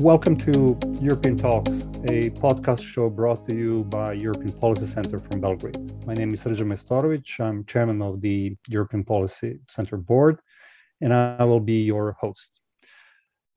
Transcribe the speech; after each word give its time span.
Welcome 0.00 0.38
to 0.38 0.78
European 0.98 1.36
Talks, 1.36 1.82
a 2.08 2.30
podcast 2.30 2.82
show 2.82 3.10
brought 3.10 3.46
to 3.50 3.54
you 3.54 3.84
by 3.84 4.14
European 4.14 4.50
Policy 4.52 4.86
Center 4.86 5.18
from 5.18 5.42
Belgrade. 5.42 5.76
My 6.06 6.14
name 6.14 6.32
is 6.32 6.42
Srđan 6.42 6.68
Majstorović. 6.72 7.38
I'm 7.38 7.66
chairman 7.66 8.00
of 8.00 8.22
the 8.22 8.56
European 8.66 9.04
Policy 9.04 9.58
Center 9.68 9.98
board, 9.98 10.40
and 11.02 11.12
I 11.12 11.44
will 11.44 11.60
be 11.60 11.82
your 11.82 12.12
host. 12.18 12.50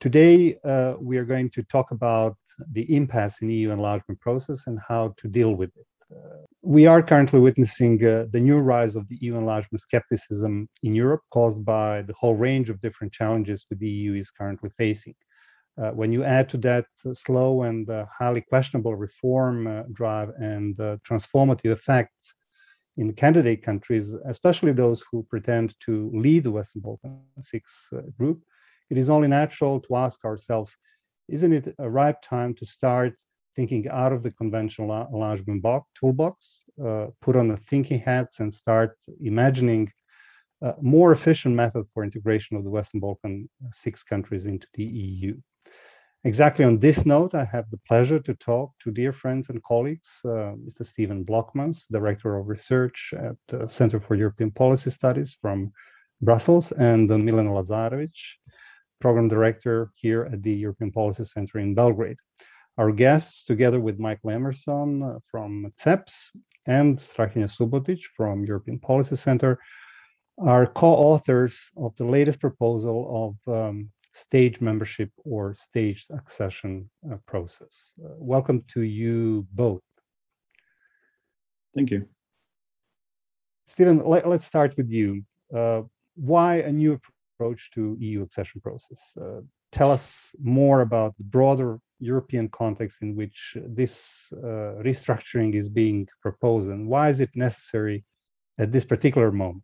Today, 0.01 0.57
uh, 0.65 0.95
we 0.99 1.15
are 1.15 1.23
going 1.23 1.49
to 1.51 1.63
talk 1.63 1.91
about 1.91 2.35
the 2.73 2.93
impasse 2.93 3.41
in 3.41 3.49
EU 3.49 3.71
enlargement 3.71 4.19
process 4.19 4.67
and 4.67 4.77
how 4.85 5.15
to 5.19 5.29
deal 5.29 5.55
with 5.55 5.71
it. 5.77 5.87
Uh, 6.13 6.39
we 6.61 6.85
are 6.87 7.01
currently 7.01 7.39
witnessing 7.39 8.05
uh, 8.05 8.25
the 8.33 8.39
new 8.41 8.57
rise 8.57 8.97
of 8.97 9.07
the 9.07 9.15
EU 9.21 9.37
enlargement 9.37 9.79
skepticism 9.79 10.67
in 10.81 10.93
Europe 10.93 11.21
caused 11.31 11.63
by 11.63 12.01
the 12.01 12.13
whole 12.19 12.35
range 12.35 12.69
of 12.69 12.81
different 12.81 13.13
challenges 13.13 13.65
that 13.69 13.79
the 13.79 13.89
EU 13.89 14.15
is 14.15 14.29
currently 14.29 14.69
facing. 14.77 15.15
Uh, 15.81 15.89
when 15.89 16.11
you 16.11 16.23
add 16.23 16.47
to 16.49 16.57
that 16.57 16.85
uh, 17.05 17.13
slow 17.15 17.63
and 17.63 17.89
uh, 17.89 18.05
highly 18.19 18.41
questionable 18.41 18.95
reform 18.95 19.65
uh, 19.65 19.81
drive 19.91 20.29
and 20.37 20.79
uh, 20.79 20.97
transformative 21.09 21.71
effects 21.71 22.35
in 22.97 23.11
candidate 23.13 23.63
countries, 23.63 24.13
especially 24.27 24.71
those 24.71 25.03
who 25.11 25.23
pretend 25.31 25.73
to 25.83 26.11
lead 26.13 26.43
the 26.43 26.51
Western 26.51 26.81
Balkan 26.81 27.21
Six 27.41 27.87
uh, 27.91 28.01
group, 28.19 28.43
it 28.91 28.99
is 28.99 29.09
only 29.09 29.27
natural 29.27 29.79
to 29.79 29.95
ask 29.95 30.23
ourselves 30.25 30.75
isn't 31.27 31.53
it 31.53 31.73
a 31.79 31.89
ripe 31.89 32.21
time 32.21 32.53
to 32.53 32.65
start 32.65 33.15
thinking 33.55 33.87
out 33.89 34.11
of 34.11 34.21
the 34.21 34.31
conventional 34.31 35.07
enlargement 35.11 35.61
box, 35.63 35.89
toolbox, 35.97 36.65
put 37.21 37.35
on 37.35 37.47
the 37.47 37.57
thinking 37.69 37.97
hats, 37.97 38.41
and 38.41 38.53
start 38.53 38.97
imagining 39.21 39.89
a 40.61 40.73
more 40.81 41.13
efficient 41.13 41.55
method 41.55 41.85
for 41.93 42.03
integration 42.03 42.57
of 42.57 42.65
the 42.65 42.69
Western 42.69 42.99
Balkan 42.99 43.49
six 43.71 44.03
countries 44.03 44.45
into 44.45 44.67
the 44.73 44.83
EU? 44.83 45.35
Exactly 46.25 46.63
on 46.63 46.79
this 46.79 47.05
note, 47.05 47.35
I 47.35 47.43
have 47.43 47.69
the 47.69 47.79
pleasure 47.85 48.17
to 48.17 48.33
talk 48.35 48.71
to 48.79 48.91
dear 48.91 49.11
friends 49.11 49.49
and 49.49 49.61
colleagues, 49.61 50.09
uh, 50.23 50.55
Mr. 50.55 50.85
Steven 50.85 51.25
Blockmans, 51.25 51.79
Director 51.91 52.37
of 52.37 52.47
Research 52.47 53.13
at 53.17 53.35
the 53.49 53.67
Center 53.67 53.99
for 53.99 54.15
European 54.15 54.49
Policy 54.49 54.89
Studies 54.89 55.35
from 55.41 55.73
Brussels, 56.21 56.71
and 56.71 57.11
uh, 57.11 57.17
Milena 57.17 57.49
Lazarević, 57.49 58.37
Program 59.01 59.27
Director 59.27 59.91
here 59.95 60.29
at 60.31 60.41
the 60.41 60.53
European 60.53 60.93
Policy 60.93 61.25
Center 61.25 61.59
in 61.59 61.75
Belgrade. 61.75 62.17
Our 62.77 62.93
guests, 62.93 63.43
together 63.43 63.81
with 63.81 63.99
Michael 63.99 64.29
Emerson 64.29 65.03
uh, 65.03 65.19
from 65.29 65.73
CEPS 65.77 66.31
and 66.65 66.97
Strahinja 66.97 67.49
Subotic 67.49 67.99
from 68.15 68.45
European 68.45 68.79
Policy 68.79 69.17
Center, 69.17 69.59
are 70.37 70.67
co-authors 70.67 71.69
of 71.75 71.93
the 71.97 72.05
latest 72.05 72.39
proposal 72.39 73.35
of 73.45 73.53
um, 73.53 73.89
stage 74.13 74.61
membership 74.61 75.09
or 75.25 75.53
staged 75.53 76.11
accession 76.11 76.89
uh, 77.11 77.17
process. 77.25 77.91
Uh, 78.03 78.09
welcome 78.17 78.63
to 78.73 78.81
you 78.81 79.47
both. 79.53 79.81
Thank 81.75 81.91
you. 81.91 82.07
Steven, 83.67 84.05
let, 84.05 84.25
us 84.25 84.45
start 84.45 84.75
with 84.77 84.89
you. 84.89 85.23
Uh, 85.55 85.81
why 86.15 86.57
a 86.57 86.71
new 86.71 86.99
approach 87.39 87.71
to 87.73 87.97
EU 87.99 88.21
accession 88.21 88.61
process? 88.61 88.99
Uh, 89.19 89.41
tell 89.71 89.91
us 89.91 90.29
more 90.41 90.81
about 90.81 91.17
the 91.17 91.23
broader 91.23 91.79
European 91.99 92.49
context 92.49 92.97
in 93.01 93.15
which 93.15 93.57
this 93.65 94.27
uh, 94.33 94.77
restructuring 94.87 95.55
is 95.55 95.69
being 95.69 96.07
proposed 96.21 96.69
and 96.69 96.87
why 96.87 97.09
is 97.09 97.19
it 97.19 97.29
necessary 97.35 98.03
at 98.59 98.71
this 98.71 98.85
particular 98.85 99.31
moment? 99.31 99.63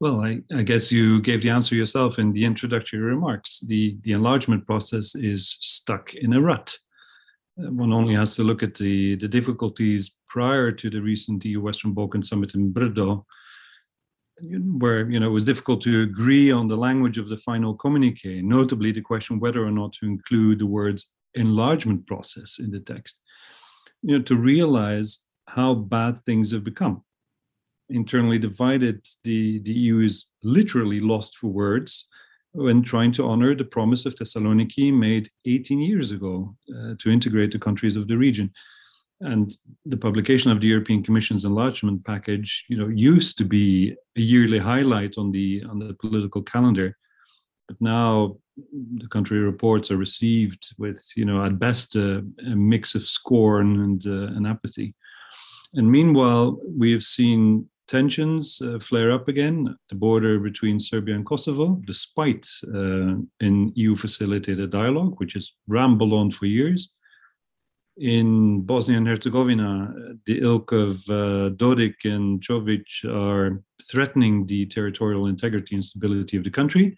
Well, 0.00 0.20
I, 0.20 0.40
I, 0.54 0.62
guess 0.62 0.92
you 0.92 1.20
gave 1.20 1.42
the 1.42 1.50
answer 1.50 1.74
yourself 1.74 2.20
in 2.20 2.32
the 2.32 2.44
introductory 2.44 3.00
remarks. 3.00 3.60
The, 3.66 3.96
the 4.02 4.12
enlargement 4.12 4.64
process 4.64 5.16
is 5.16 5.56
stuck 5.60 6.14
in 6.14 6.34
a 6.34 6.40
rut. 6.40 6.78
Uh, 7.58 7.72
one 7.72 7.92
only 7.92 8.14
has 8.14 8.36
to 8.36 8.44
look 8.44 8.62
at 8.62 8.76
the, 8.76 9.16
the 9.16 9.26
difficulties 9.26 10.14
prior 10.28 10.70
to 10.70 10.88
the 10.88 11.00
recent 11.00 11.44
EU 11.44 11.60
Western 11.60 11.94
Balkan 11.94 12.22
summit 12.22 12.54
in 12.54 12.72
Brdo, 12.72 13.24
where 14.78 15.10
you 15.10 15.18
know 15.18 15.26
it 15.26 15.32
was 15.32 15.44
difficult 15.44 15.80
to 15.82 16.02
agree 16.02 16.52
on 16.52 16.68
the 16.68 16.76
language 16.76 17.18
of 17.18 17.28
the 17.28 17.36
final 17.36 17.74
communique, 17.74 18.40
notably 18.40 18.92
the 18.92 19.00
question 19.00 19.40
whether 19.40 19.64
or 19.64 19.72
not 19.72 19.92
to 19.94 20.06
include 20.06 20.60
the 20.60 20.66
words 20.66 21.10
enlargement 21.34 22.06
process 22.06 22.60
in 22.60 22.70
the 22.70 22.78
text. 22.78 23.20
You 24.02 24.18
know, 24.18 24.24
to 24.24 24.36
realize 24.36 25.24
how 25.48 25.74
bad 25.74 26.24
things 26.24 26.52
have 26.52 26.62
become 26.62 27.02
internally 27.90 28.38
divided, 28.38 29.06
the, 29.24 29.60
the 29.60 29.72
EU 29.72 30.00
is 30.00 30.26
literally 30.42 31.00
lost 31.00 31.36
for 31.36 31.48
words 31.48 32.06
when 32.52 32.82
trying 32.82 33.12
to 33.12 33.26
honor 33.26 33.54
the 33.54 33.64
promise 33.64 34.06
of 34.06 34.14
Thessaloniki 34.14 34.92
made 34.92 35.28
18 35.46 35.80
years 35.80 36.10
ago 36.10 36.54
uh, 36.74 36.94
to 36.98 37.10
integrate 37.10 37.52
the 37.52 37.58
countries 37.58 37.96
of 37.96 38.08
the 38.08 38.16
region. 38.16 38.50
And 39.20 39.52
the 39.84 39.96
publication 39.96 40.50
of 40.50 40.60
the 40.60 40.68
European 40.68 41.02
Commission's 41.02 41.44
enlargement 41.44 42.04
package, 42.04 42.64
you 42.68 42.76
know, 42.76 42.88
used 42.88 43.36
to 43.38 43.44
be 43.44 43.94
a 44.16 44.20
yearly 44.20 44.58
highlight 44.58 45.18
on 45.18 45.32
the 45.32 45.64
on 45.68 45.80
the 45.80 45.94
political 46.00 46.40
calendar, 46.40 46.96
but 47.66 47.76
now 47.80 48.36
the 48.96 49.08
country 49.08 49.38
reports 49.38 49.90
are 49.90 49.96
received 49.96 50.72
with, 50.78 51.04
you 51.16 51.24
know, 51.24 51.44
at 51.44 51.58
best 51.58 51.96
a, 51.96 52.24
a 52.46 52.54
mix 52.54 52.94
of 52.94 53.04
scorn 53.04 53.80
and 53.80 54.06
uh, 54.06 54.34
and 54.36 54.46
apathy. 54.46 54.94
And 55.74 55.90
meanwhile, 55.90 56.58
we 56.76 56.92
have 56.92 57.02
seen 57.02 57.68
tensions 57.88 58.60
uh, 58.60 58.78
flare 58.78 59.10
up 59.10 59.28
again 59.28 59.66
at 59.68 59.76
the 59.88 59.94
border 59.94 60.38
between 60.38 60.78
Serbia 60.78 61.14
and 61.14 61.26
Kosovo, 61.26 61.80
despite 61.86 62.46
uh, 62.72 63.16
an 63.40 63.72
EU 63.74 63.96
facilitated 63.96 64.70
dialogue, 64.70 65.14
which 65.18 65.32
has 65.32 65.52
rambled 65.66 66.12
on 66.12 66.30
for 66.30 66.46
years. 66.46 66.90
In 67.96 68.60
Bosnia 68.60 68.98
and 68.98 69.08
Herzegovina, 69.08 69.92
the 70.26 70.40
ilk 70.40 70.70
of 70.70 70.96
uh, 71.08 71.50
Dodik 71.56 72.04
and 72.04 72.40
Čović 72.40 73.04
are 73.04 73.60
threatening 73.90 74.46
the 74.46 74.66
territorial 74.66 75.26
integrity 75.26 75.74
and 75.74 75.84
stability 75.84 76.36
of 76.36 76.44
the 76.44 76.50
country, 76.50 76.96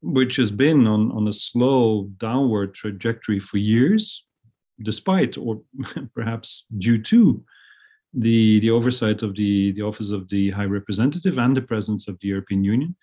which 0.00 0.36
has 0.36 0.50
been 0.50 0.88
on, 0.88 1.12
on 1.12 1.28
a 1.28 1.32
slow 1.32 2.10
downward 2.16 2.74
trajectory 2.74 3.38
for 3.38 3.58
years, 3.58 4.26
despite 4.82 5.38
or 5.38 5.60
perhaps 6.14 6.66
due 6.78 7.00
to 7.02 7.44
the, 8.14 8.60
the 8.60 8.70
oversight 8.70 9.22
of 9.22 9.34
the, 9.36 9.72
the 9.72 9.82
Office 9.82 10.10
of 10.10 10.28
the 10.28 10.50
High 10.50 10.64
Representative 10.64 11.38
and 11.38 11.56
the 11.56 11.62
presence 11.62 12.08
of 12.08 12.18
the 12.20 12.28
European 12.28 12.64
Union. 12.64 12.96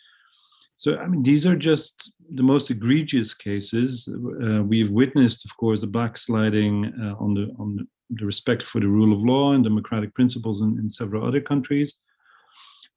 So, 0.78 0.98
I 0.98 1.08
mean, 1.08 1.24
these 1.24 1.46
are 1.46 1.56
just 1.56 2.12
the 2.34 2.44
most 2.44 2.70
egregious 2.70 3.34
cases. 3.34 4.10
Uh, 4.10 4.62
we've 4.64 4.92
witnessed, 4.92 5.46
of 5.46 5.56
course, 5.58 5.82
the 5.82 5.88
backsliding 5.88 6.86
uh, 7.02 7.16
on 7.18 7.34
the 7.34 7.56
on 7.60 7.88
the 8.10 8.26
respect 8.26 8.62
for 8.62 8.80
the 8.80 8.88
rule 8.88 9.14
of 9.14 9.22
law 9.22 9.54
and 9.54 9.64
democratic 9.64 10.14
principles 10.14 10.62
in, 10.62 10.78
in 10.78 10.90
several 10.90 11.26
other 11.26 11.42
countries. 11.42 11.94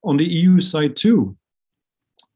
On 0.05 0.17
the 0.17 0.25
EU 0.25 0.61
side, 0.61 0.97
too, 0.97 1.37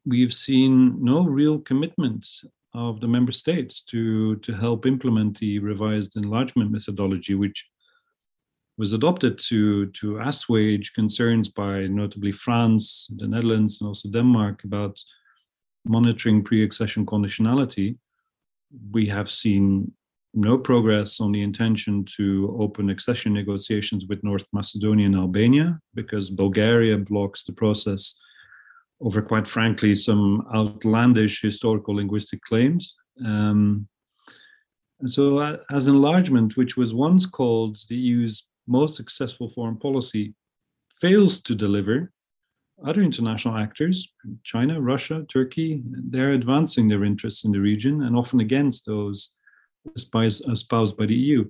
we've 0.06 0.32
seen 0.32 1.02
no 1.02 1.24
real 1.24 1.58
commitment 1.58 2.26
of 2.74 3.00
the 3.00 3.08
member 3.08 3.32
states 3.32 3.82
to 3.82 4.36
to 4.36 4.52
help 4.52 4.86
implement 4.86 5.38
the 5.38 5.58
revised 5.58 6.16
enlargement 6.16 6.70
methodology, 6.70 7.34
which 7.34 7.68
was 8.78 8.92
adopted 8.92 9.38
to, 9.38 9.86
to 9.86 10.18
assuage 10.20 10.92
concerns 10.94 11.48
by 11.48 11.86
notably 11.86 12.32
France, 12.32 13.12
the 13.18 13.28
Netherlands, 13.28 13.80
and 13.80 13.88
also 13.88 14.08
Denmark 14.10 14.64
about 14.64 14.98
monitoring 15.84 16.42
pre 16.42 16.64
accession 16.64 17.04
conditionality. 17.04 17.98
We 18.90 19.06
have 19.08 19.30
seen 19.30 19.92
no 20.34 20.56
progress 20.56 21.20
on 21.20 21.32
the 21.32 21.42
intention 21.42 22.04
to 22.16 22.56
open 22.58 22.88
accession 22.88 23.34
negotiations 23.34 24.06
with 24.06 24.24
North 24.24 24.46
Macedonia 24.52 25.06
and 25.06 25.16
Albania 25.16 25.78
because 25.94 26.30
Bulgaria 26.30 26.96
blocks 26.96 27.44
the 27.44 27.52
process 27.52 28.18
over, 29.02 29.20
quite 29.20 29.46
frankly, 29.46 29.94
some 29.94 30.46
outlandish 30.54 31.42
historical 31.42 31.96
linguistic 31.96 32.40
claims. 32.42 32.94
Um, 33.24 33.88
and 35.00 35.10
so, 35.10 35.38
uh, 35.38 35.56
as 35.70 35.88
enlargement, 35.88 36.56
which 36.56 36.76
was 36.76 36.94
once 36.94 37.26
called 37.26 37.76
the 37.88 37.96
EU's 37.96 38.46
most 38.66 38.96
successful 38.96 39.50
foreign 39.50 39.76
policy 39.76 40.34
fails 41.00 41.40
to 41.42 41.54
deliver, 41.54 42.12
other 42.86 43.02
international 43.02 43.56
actors, 43.56 44.12
China, 44.44 44.80
Russia, 44.80 45.24
Turkey, 45.28 45.82
they're 45.84 46.32
advancing 46.32 46.88
their 46.88 47.04
interests 47.04 47.44
in 47.44 47.52
the 47.52 47.60
region 47.60 48.02
and 48.02 48.16
often 48.16 48.40
against 48.40 48.86
those 48.86 49.30
espoused 49.96 50.96
by 50.96 51.06
the 51.06 51.14
EU. 51.14 51.48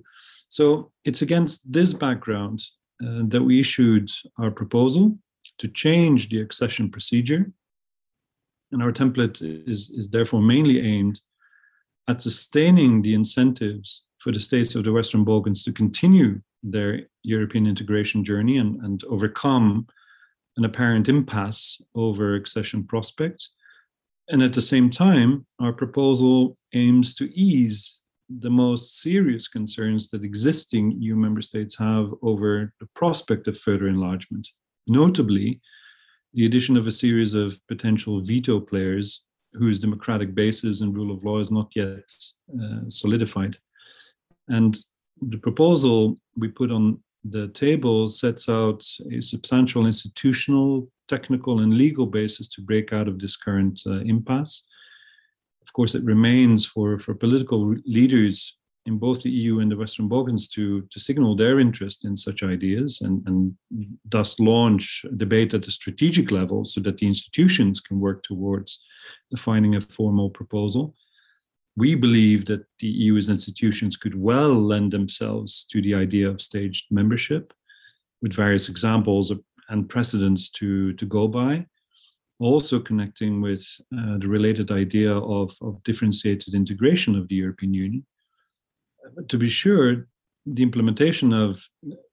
So 0.49 0.91
it's 1.05 1.21
against 1.21 1.71
this 1.71 1.93
background 1.93 2.63
uh, 3.03 3.23
that 3.27 3.41
we 3.41 3.59
issued 3.59 4.09
our 4.39 4.51
proposal 4.51 5.17
to 5.59 5.67
change 5.67 6.29
the 6.29 6.41
accession 6.41 6.89
procedure. 6.89 7.51
And 8.71 8.81
our 8.81 8.91
template 8.91 9.41
is, 9.67 9.89
is 9.91 10.09
therefore 10.09 10.41
mainly 10.41 10.79
aimed 10.81 11.19
at 12.07 12.21
sustaining 12.21 13.01
the 13.01 13.13
incentives 13.13 14.03
for 14.19 14.31
the 14.31 14.39
states 14.39 14.75
of 14.75 14.83
the 14.83 14.91
Western 14.91 15.23
Balkans 15.23 15.63
to 15.63 15.71
continue 15.71 16.41
their 16.63 17.01
European 17.23 17.67
integration 17.67 18.23
journey 18.23 18.57
and, 18.57 18.81
and 18.83 19.03
overcome 19.05 19.87
an 20.57 20.65
apparent 20.65 21.09
impasse 21.09 21.81
over 21.95 22.35
accession 22.35 22.83
prospects, 22.83 23.49
And 24.29 24.41
at 24.41 24.53
the 24.53 24.61
same 24.61 24.89
time, 24.89 25.45
our 25.59 25.73
proposal 25.73 26.57
aims 26.73 27.13
to 27.15 27.25
ease 27.37 28.01
the 28.29 28.49
most 28.49 29.01
serious 29.01 29.47
concerns 29.47 30.09
that 30.09 30.23
existing 30.23 30.93
EU 31.01 31.15
member 31.15 31.41
states 31.41 31.77
have 31.77 32.13
over 32.21 32.73
the 32.79 32.87
prospect 32.95 33.47
of 33.47 33.57
further 33.57 33.87
enlargement, 33.87 34.47
notably 34.87 35.59
the 36.33 36.45
addition 36.45 36.77
of 36.77 36.87
a 36.87 36.91
series 36.91 37.33
of 37.33 37.59
potential 37.67 38.21
veto 38.21 38.59
players 38.59 39.25
whose 39.53 39.79
democratic 39.79 40.33
basis 40.33 40.81
and 40.81 40.95
rule 40.95 41.11
of 41.11 41.23
law 41.23 41.39
is 41.39 41.51
not 41.51 41.69
yet 41.75 42.09
uh, 42.59 42.81
solidified. 42.87 43.57
And 44.47 44.77
the 45.29 45.37
proposal 45.37 46.15
we 46.37 46.47
put 46.47 46.71
on 46.71 46.99
the 47.23 47.47
table 47.49 48.09
sets 48.09 48.49
out 48.49 48.83
a 49.11 49.21
substantial 49.21 49.85
institutional, 49.85 50.89
technical, 51.07 51.59
and 51.59 51.77
legal 51.77 52.05
basis 52.05 52.47
to 52.49 52.61
break 52.61 52.91
out 52.91 53.07
of 53.07 53.19
this 53.19 53.37
current 53.37 53.81
uh, 53.85 54.01
impasse. 54.01 54.63
Of 55.61 55.71
course, 55.73 55.95
it 55.95 56.03
remains 56.03 56.65
for, 56.65 56.99
for 56.99 57.13
political 57.13 57.75
leaders 57.85 58.57
in 58.85 58.97
both 58.97 59.23
the 59.23 59.29
EU 59.29 59.59
and 59.59 59.71
the 59.71 59.77
Western 59.77 60.09
Balkans 60.09 60.49
to, 60.49 60.81
to 60.91 60.99
signal 60.99 61.35
their 61.35 61.59
interest 61.59 62.03
in 62.03 62.17
such 62.17 62.43
ideas 62.43 62.99
and, 63.01 63.25
and 63.25 63.55
thus 64.09 64.39
launch 64.39 65.05
debate 65.15 65.53
at 65.53 65.63
the 65.63 65.71
strategic 65.71 66.31
level 66.31 66.65
so 66.65 66.81
that 66.81 66.97
the 66.97 67.07
institutions 67.07 67.79
can 67.79 67.99
work 68.01 68.23
towards 68.23 68.81
defining 69.31 69.75
a 69.75 69.81
formal 69.81 70.29
proposal. 70.29 70.93
We 71.75 71.95
believe 71.95 72.45
that 72.45 72.65
the 72.79 72.87
EU's 72.87 73.29
institutions 73.29 73.97
could 73.97 74.15
well 74.15 74.53
lend 74.53 74.91
themselves 74.91 75.65
to 75.71 75.81
the 75.81 75.95
idea 75.95 76.29
of 76.29 76.41
staged 76.41 76.85
membership 76.91 77.53
with 78.21 78.33
various 78.33 78.69
examples 78.69 79.31
and 79.69 79.89
precedents 79.89 80.49
to, 80.51 80.93
to 80.93 81.05
go 81.05 81.27
by 81.27 81.65
also 82.39 82.79
connecting 82.79 83.41
with 83.41 83.65
uh, 83.97 84.17
the 84.17 84.27
related 84.27 84.71
idea 84.71 85.13
of, 85.13 85.55
of 85.61 85.81
differentiated 85.83 86.53
integration 86.53 87.15
of 87.15 87.27
the 87.27 87.35
European 87.35 87.73
Union. 87.73 88.05
To 89.27 89.37
be 89.37 89.47
sure, 89.47 90.07
the 90.45 90.63
implementation 90.63 91.33
of 91.33 91.65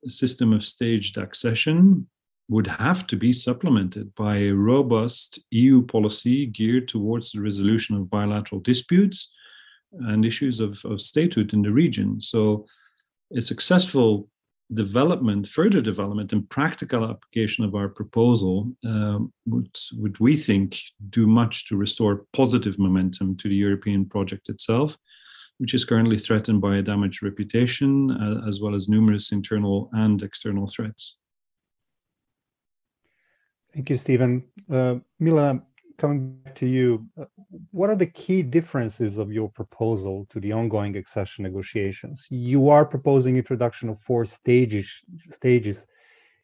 a 0.05 0.09
system 0.09 0.53
of 0.53 0.63
staged 0.63 1.17
accession 1.17 2.07
would 2.49 2.67
have 2.67 3.07
to 3.07 3.15
be 3.15 3.33
supplemented 3.33 4.13
by 4.15 4.37
a 4.37 4.51
robust 4.51 5.39
EU 5.51 5.85
policy 5.85 6.45
geared 6.45 6.87
towards 6.87 7.31
the 7.31 7.41
resolution 7.41 7.95
of 7.95 8.09
bilateral 8.09 8.61
disputes 8.61 9.29
and 9.93 10.25
issues 10.25 10.59
of, 10.59 10.83
of 10.85 11.01
statehood 11.01 11.53
in 11.53 11.61
the 11.61 11.71
region. 11.71 12.21
So, 12.21 12.65
a 13.35 13.41
successful 13.41 14.27
development, 14.73 15.47
further 15.47 15.81
development, 15.81 16.33
and 16.33 16.49
practical 16.49 17.03
application 17.03 17.63
of 17.63 17.75
our 17.75 17.89
proposal 17.89 18.71
um, 18.85 19.33
would, 19.45 19.77
would, 19.93 20.19
we 20.19 20.35
think, 20.37 20.79
do 21.09 21.27
much 21.27 21.67
to 21.67 21.77
restore 21.77 22.25
positive 22.33 22.77
momentum 22.79 23.35
to 23.37 23.49
the 23.49 23.55
European 23.55 24.05
project 24.05 24.49
itself 24.49 24.97
which 25.61 25.75
is 25.75 25.85
currently 25.85 26.17
threatened 26.17 26.59
by 26.59 26.77
a 26.77 26.81
damaged 26.81 27.21
reputation, 27.21 28.09
uh, 28.09 28.47
as 28.49 28.59
well 28.59 28.73
as 28.73 28.89
numerous 28.89 29.31
internal 29.31 29.91
and 29.93 30.23
external 30.23 30.65
threats. 30.65 31.17
Thank 33.71 33.91
you, 33.91 33.97
Steven. 33.97 34.43
Uh, 34.73 34.95
Mila, 35.19 35.61
coming 36.01 36.33
back 36.43 36.55
to 36.55 36.65
you, 36.65 37.05
uh, 37.19 37.25
what 37.71 37.89
are 37.91 37.95
the 37.95 38.13
key 38.23 38.41
differences 38.41 39.17
of 39.19 39.31
your 39.31 39.49
proposal 39.49 40.27
to 40.31 40.39
the 40.39 40.51
ongoing 40.51 40.97
accession 40.97 41.43
negotiations? 41.43 42.25
You 42.29 42.69
are 42.69 42.85
proposing 42.85 43.37
introduction 43.37 43.87
of 43.89 44.01
four 44.01 44.25
stages, 44.25 44.87
stages 45.31 45.85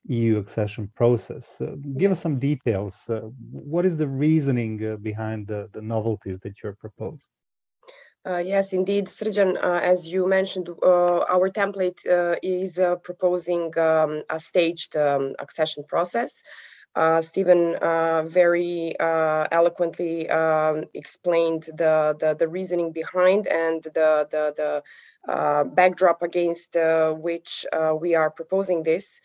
EU 0.07 0.37
accession 0.37 0.89
process. 0.95 1.45
Uh, 1.59 1.75
give 1.97 2.11
us 2.11 2.21
some 2.21 2.37
details. 2.39 2.95
Uh, 3.09 3.21
what 3.51 3.83
is 3.85 3.97
the 3.97 4.07
reasoning 4.07 4.73
uh, 4.85 4.95
behind 4.97 5.47
the, 5.47 5.69
the 5.73 5.81
novelties 5.81 6.39
that 6.43 6.53
you're 6.61 6.77
proposing? 6.85 7.31
Uh, 8.29 8.43
yes, 8.53 8.73
indeed, 8.73 9.05
Srđan, 9.07 9.55
uh, 9.55 9.79
as 9.93 10.11
you 10.13 10.27
mentioned, 10.27 10.67
uh, 10.69 11.19
our 11.35 11.49
template 11.49 11.99
uh, 12.05 12.35
is 12.43 12.77
uh, 12.77 12.97
proposing 12.97 13.65
um, 13.79 14.23
a 14.29 14.39
staged 14.39 14.95
um, 14.97 15.33
accession 15.39 15.83
process. 15.87 16.43
Uh, 16.97 17.21
Steven 17.21 17.61
very 18.27 18.95
eloquently 18.99 20.27
um, 20.29 20.83
explained 20.93 21.63
the, 21.81 22.15
the, 22.19 22.35
the 22.41 22.47
reasoning 22.47 22.91
behind 22.91 23.47
and 23.47 23.83
the 23.83 24.27
the, 24.33 24.43
the 24.61 24.71
backdrop 25.79 26.23
against 26.23 26.75
which 27.27 27.65
we 28.01 28.15
are 28.15 28.31
proposing 28.31 28.83
this 28.83 29.21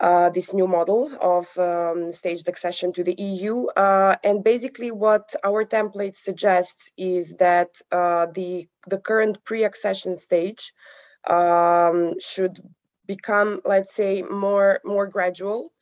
uh, 0.00 0.30
this 0.30 0.52
new 0.52 0.66
model 0.66 1.10
of 1.20 1.56
um, 1.58 2.12
staged 2.12 2.48
accession 2.48 2.92
to 2.92 3.02
the 3.02 3.14
EU. 3.14 3.66
Uh, 3.68 4.14
and 4.22 4.44
basically, 4.44 4.90
what 4.90 5.34
our 5.42 5.64
template 5.64 6.16
suggests 6.16 6.92
is 6.96 7.36
that 7.36 7.70
uh, 7.92 8.26
the 8.34 8.68
the 8.88 8.98
current 8.98 9.42
pre-accession 9.44 10.14
stage 10.16 10.72
um, 11.26 12.18
should 12.20 12.62
become, 13.06 13.60
let's 13.64 13.94
say, 13.94 14.22
more 14.22 14.80
more 14.84 15.06
gradual 15.06 15.72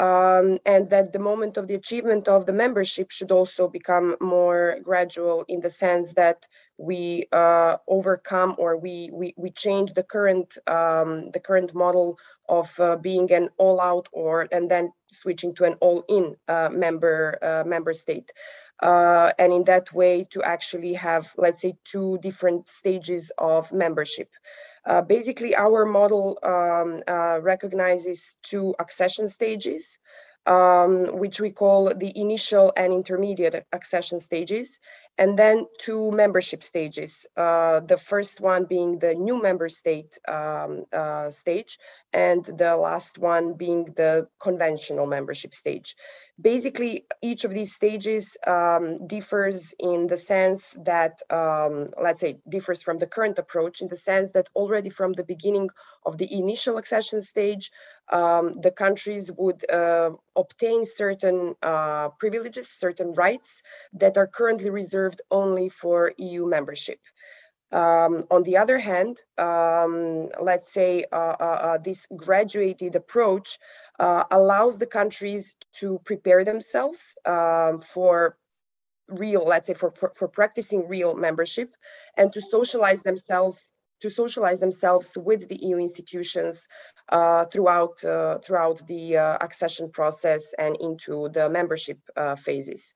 um, 0.00 0.58
and 0.64 0.88
that 0.90 1.12
the 1.12 1.18
moment 1.18 1.58
of 1.58 1.68
the 1.68 1.74
achievement 1.74 2.26
of 2.26 2.46
the 2.46 2.54
membership 2.54 3.10
should 3.10 3.30
also 3.30 3.68
become 3.68 4.16
more 4.18 4.78
gradual 4.82 5.44
in 5.46 5.60
the 5.60 5.68
sense 5.70 6.14
that 6.14 6.48
we 6.78 7.26
uh, 7.32 7.76
overcome 7.86 8.54
or 8.56 8.78
we, 8.78 9.10
we 9.12 9.34
we 9.36 9.50
change 9.50 9.92
the 9.92 10.02
current 10.02 10.56
um, 10.66 11.30
the 11.32 11.40
current 11.40 11.74
model 11.74 12.18
of 12.48 12.80
uh, 12.80 12.96
being 12.96 13.30
an 13.30 13.50
all-out 13.58 14.08
or 14.12 14.48
and 14.50 14.70
then 14.70 14.90
switching 15.12 15.54
to 15.54 15.64
an 15.64 15.74
all-in 15.80 16.34
uh, 16.48 16.70
member 16.72 17.38
uh, 17.42 17.64
member 17.66 17.92
state. 17.92 18.32
Uh, 18.82 19.30
and 19.38 19.52
in 19.52 19.64
that 19.64 19.92
way 19.92 20.24
to 20.30 20.42
actually 20.42 20.94
have 20.94 21.32
let's 21.36 21.60
say 21.60 21.74
two 21.84 22.18
different 22.22 22.68
stages 22.68 23.30
of 23.36 23.72
membership. 23.72 24.28
Uh, 24.86 25.02
basically, 25.02 25.54
our 25.54 25.84
model 25.84 26.38
um, 26.42 27.02
uh, 27.06 27.38
recognizes 27.42 28.36
two 28.42 28.74
accession 28.78 29.28
stages, 29.28 29.98
um, 30.46 31.18
which 31.18 31.40
we 31.40 31.50
call 31.50 31.92
the 31.94 32.12
initial 32.18 32.72
and 32.76 32.92
intermediate 32.92 33.66
accession 33.72 34.18
stages 34.18 34.80
and 35.20 35.38
then 35.38 35.66
two 35.78 36.10
membership 36.12 36.64
stages. 36.64 37.26
Uh, 37.36 37.80
the 37.80 37.98
first 37.98 38.40
one 38.40 38.64
being 38.64 38.98
the 38.98 39.14
new 39.14 39.40
member 39.40 39.68
state 39.68 40.18
um, 40.26 40.86
uh, 40.94 41.28
stage, 41.28 41.78
and 42.12 42.42
the 42.46 42.74
last 42.74 43.18
one 43.18 43.52
being 43.52 43.84
the 43.96 44.26
conventional 44.40 45.06
membership 45.06 45.52
stage. 45.52 45.94
Basically, 46.40 47.04
each 47.22 47.44
of 47.44 47.50
these 47.50 47.74
stages 47.74 48.38
um, 48.46 49.06
differs 49.06 49.74
in 49.78 50.06
the 50.06 50.16
sense 50.16 50.74
that, 50.84 51.20
um, 51.28 51.90
let's 52.00 52.20
say, 52.20 52.38
differs 52.48 52.82
from 52.82 52.96
the 52.96 53.06
current 53.06 53.38
approach 53.38 53.82
in 53.82 53.88
the 53.88 53.98
sense 53.98 54.32
that 54.32 54.48
already 54.56 54.88
from 54.88 55.12
the 55.12 55.24
beginning 55.24 55.68
of 56.06 56.16
the 56.16 56.28
initial 56.32 56.78
accession 56.78 57.20
stage, 57.20 57.70
um, 58.10 58.54
the 58.54 58.70
countries 58.70 59.30
would 59.36 59.70
uh, 59.70 60.10
obtain 60.34 60.84
certain 60.84 61.54
uh, 61.62 62.08
privileges, 62.18 62.68
certain 62.68 63.12
rights 63.12 63.62
that 63.92 64.16
are 64.16 64.26
currently 64.26 64.70
reserved 64.70 65.09
reserved 65.10 65.22
only 65.30 65.68
for 65.68 66.12
EU 66.18 66.46
membership. 66.46 66.98
Um, 67.72 68.26
on 68.30 68.42
the 68.42 68.56
other 68.56 68.78
hand, 68.78 69.22
um, 69.38 70.28
let's 70.40 70.72
say 70.72 71.04
uh, 71.12 71.36
uh, 71.40 71.58
uh, 71.62 71.78
this 71.78 72.06
graduated 72.16 72.96
approach 72.96 73.58
uh, 74.00 74.24
allows 74.30 74.78
the 74.78 74.86
countries 74.86 75.54
to 75.80 76.00
prepare 76.04 76.44
themselves 76.44 77.16
um, 77.24 77.78
for 77.78 78.36
real, 79.08 79.44
let's 79.44 79.66
say, 79.66 79.74
for, 79.74 79.90
for, 79.90 80.12
for, 80.16 80.28
practicing 80.28 80.88
real 80.88 81.14
membership 81.14 81.68
and 82.16 82.32
to 82.32 82.40
socialize 82.40 83.02
themselves 83.02 83.62
to 84.00 84.08
socialize 84.08 84.60
themselves 84.60 85.16
with 85.16 85.48
the 85.48 85.58
EU 85.66 85.76
institutions 85.78 86.68
uh, 87.10 87.44
throughout 87.44 88.02
uh, 88.04 88.38
throughout 88.38 88.80
the 88.86 89.16
accession 89.46 89.90
process 89.90 90.54
and 90.58 90.76
into 90.80 91.28
the 91.28 91.48
membership 91.48 91.98
phases. 92.38 92.94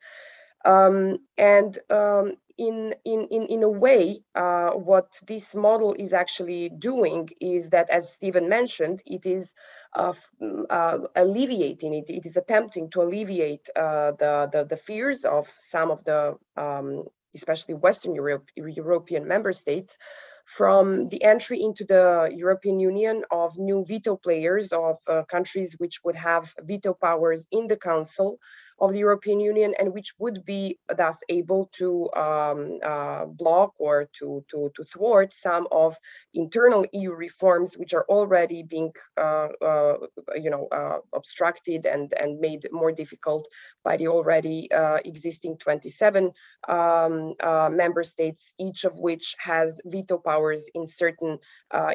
Um, 0.64 1.18
and 1.37 1.78
um, 1.90 2.35
in, 2.56 2.94
in, 3.04 3.26
in, 3.30 3.42
in 3.44 3.62
a 3.62 3.68
way, 3.68 4.21
uh, 4.35 4.71
what 4.71 5.21
this 5.26 5.54
model 5.54 5.94
is 5.94 6.12
actually 6.12 6.68
doing 6.68 7.28
is 7.40 7.71
that, 7.71 7.90
as 7.90 8.12
Steven 8.12 8.49
mentioned, 8.49 9.02
it 9.06 9.26
is 9.26 9.54
uh, 9.94 10.12
mm, 10.40 10.64
uh, 10.71 10.99
alleviating 11.16 11.94
it. 11.94 12.09
It 12.09 12.25
is 12.25 12.37
attempting 12.37 12.90
to 12.90 13.02
alleviate 13.02 13.68
uh, 13.75 14.12
the, 14.12 14.49
the, 14.52 14.64
the 14.64 14.76
fears 14.76 15.25
of 15.25 15.52
some 15.59 15.90
of 15.90 16.04
the, 16.04 16.37
um, 16.56 17.04
especially 17.35 17.75
Western 17.75 18.14
Europe, 18.14 18.49
European 18.56 19.26
member 19.26 19.52
states, 19.52 19.99
from 20.44 21.09
the 21.09 21.23
entry 21.25 21.61
into 21.61 21.85
the 21.85 22.30
European 22.35 22.78
Union 22.78 23.25
of 23.30 23.59
new 23.59 23.85
veto 23.85 24.16
players 24.16 24.73
of 24.73 24.99
uh, 25.09 25.23
countries 25.25 25.75
which 25.78 26.04
would 26.04 26.16
have 26.16 26.54
veto 26.62 26.94
powers 26.94 27.49
in 27.50 27.66
the 27.66 27.76
Council 27.76 28.38
of 28.81 28.93
the 28.93 28.99
European 28.99 29.40
Union 29.40 29.75
and 29.78 29.93
which 29.93 30.12
would 30.19 30.45
be 30.45 30.78
thus 30.97 31.23
able 31.28 31.71
to 31.73 32.11
um, 32.14 32.78
uh, 32.83 33.25
block 33.26 33.73
or 33.78 34.09
to, 34.19 34.45
to, 34.50 34.71
to 34.76 34.85
thwart 34.85 35.33
some 35.33 35.66
of 35.71 35.97
internal 36.35 36.85
EU 36.93 37.12
reforms 37.12 37.76
which 37.76 37.95
are 37.95 38.04
already 38.09 38.62
being 38.62 38.93
uh, 39.16 39.49
uh, 39.62 39.97
you 40.37 40.50
know 40.50 40.69
uh, 40.73 40.99
obstructed 41.14 41.87
and, 41.87 42.12
and 42.21 42.40
made 42.40 42.66
more 42.73 42.93
difficult 42.93 43.47
by 43.85 43.97
the 43.97 44.09
already 44.09 44.71
uh, 44.73 44.99
existing 45.04 45.57
27 45.59 46.33
um, 46.69 47.35
uh, 47.40 47.69
member 47.73 48.02
states, 48.02 48.54
each 48.59 48.85
of 48.85 48.97
which 48.97 49.37
has 49.38 49.81
veto 49.85 50.19
powers 50.19 50.71
in 50.75 50.87
certain 50.87 51.38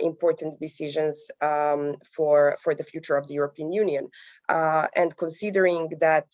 important 0.02 0.60
decisions 0.60 1.32
um, 1.42 1.96
for, 2.16 2.58
for 2.62 2.76
the 2.76 2.84
future 2.84 3.16
of 3.16 3.28
the 3.28 3.34
European 3.34 3.72
Union. 3.72 4.10
And 4.50 5.16
considering 5.18 5.90
that 6.00 6.28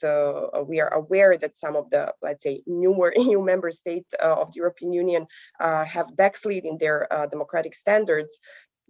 we 0.67 0.79
are 0.79 0.93
aware 0.93 1.37
that 1.37 1.55
some 1.55 1.75
of 1.75 1.89
the, 1.89 2.13
let's 2.21 2.43
say, 2.43 2.61
newer 2.65 3.13
EU 3.17 3.43
member 3.43 3.71
states 3.71 4.13
of 4.15 4.53
the 4.53 4.57
European 4.57 4.93
Union 4.93 5.27
have 5.59 6.15
backslid 6.15 6.65
in 6.65 6.77
their 6.77 7.07
democratic 7.31 7.75
standards, 7.75 8.39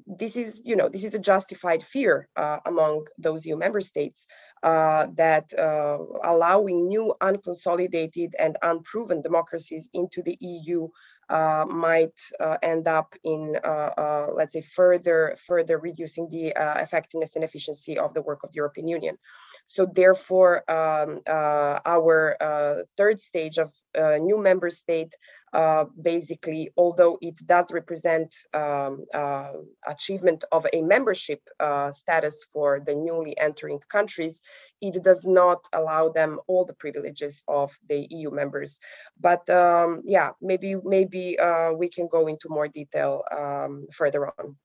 this 0.06 0.36
is 0.36 0.62
you 0.64 0.76
know 0.76 0.90
this 0.90 1.04
is 1.04 1.14
a 1.14 1.20
justified 1.20 1.84
fear 1.84 2.28
uh, 2.36 2.60
among 2.66 3.06
those 3.18 3.46
EU 3.46 3.58
member 3.58 3.82
states 3.82 4.28
uh, 4.64 5.08
that 5.16 5.52
uh, 5.58 5.98
allowing 6.24 6.88
new 6.88 7.14
unconsolidated 7.22 8.32
and 8.38 8.58
unproven 8.62 9.22
democracies 9.22 9.90
into 9.94 10.22
the 10.22 10.38
EU 10.42 10.88
uh, 11.30 11.66
might 11.68 12.20
uh, 12.40 12.58
end 12.62 12.88
up 12.88 13.16
in 13.24 13.56
uh, 13.64 14.28
let's 14.34 14.54
say 14.54 14.62
further 14.62 15.36
further 15.48 15.78
reducing 15.78 16.30
the 16.30 16.54
effectiveness 16.82 17.36
and 17.36 17.44
efficiency 17.44 17.98
of 17.98 18.14
the 18.14 18.22
work 18.22 18.44
of 18.44 18.52
the 18.52 18.58
European 18.58 18.88
Union. 18.88 19.18
So 19.66 19.86
therefore, 19.86 20.70
um, 20.70 21.22
our 21.28 22.86
third 22.98 23.20
stage 23.20 23.58
of 23.58 23.72
new 23.96 24.42
member 24.42 24.70
state 24.70 25.16
uh, 25.56 25.86
basically, 26.02 26.70
although 26.76 27.18
it 27.22 27.40
does 27.46 27.72
represent 27.72 28.36
um, 28.54 29.06
uh, 29.14 29.54
achievement 29.88 30.44
of 30.52 30.68
a 30.74 30.82
membership 30.82 31.40
uh, 31.62 31.90
status 31.92 32.46
for 32.52 32.82
the 32.82 32.94
newly 32.94 33.38
entering 33.38 33.80
countries, 33.88 34.42
it 34.82 35.02
does 35.02 35.24
not 35.24 35.66
allow 35.72 36.10
them 36.10 36.42
all 36.48 36.66
the 36.66 36.74
privileges 36.74 37.42
of 37.48 37.72
the 37.88 38.06
EU 38.12 38.32
members. 38.32 38.82
But 39.18 39.50
um, 39.50 40.02
yeah, 40.04 40.32
maybe 40.42 40.76
maybe 40.84 41.40
uh, 41.40 41.72
we 41.72 41.88
can 41.88 42.10
go 42.12 42.28
into 42.28 42.50
more 42.50 42.68
detail 42.68 43.24
um, 43.32 43.88
further 43.94 44.28
on. 44.28 44.58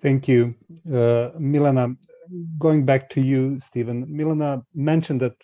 Thank 0.00 0.28
you, 0.28 0.54
uh, 0.90 1.28
Milena. 1.38 1.94
Going 2.58 2.86
back 2.86 3.10
to 3.10 3.20
you, 3.20 3.60
Steven. 3.60 4.06
Milena 4.08 4.62
mentioned 4.74 5.20
that 5.20 5.36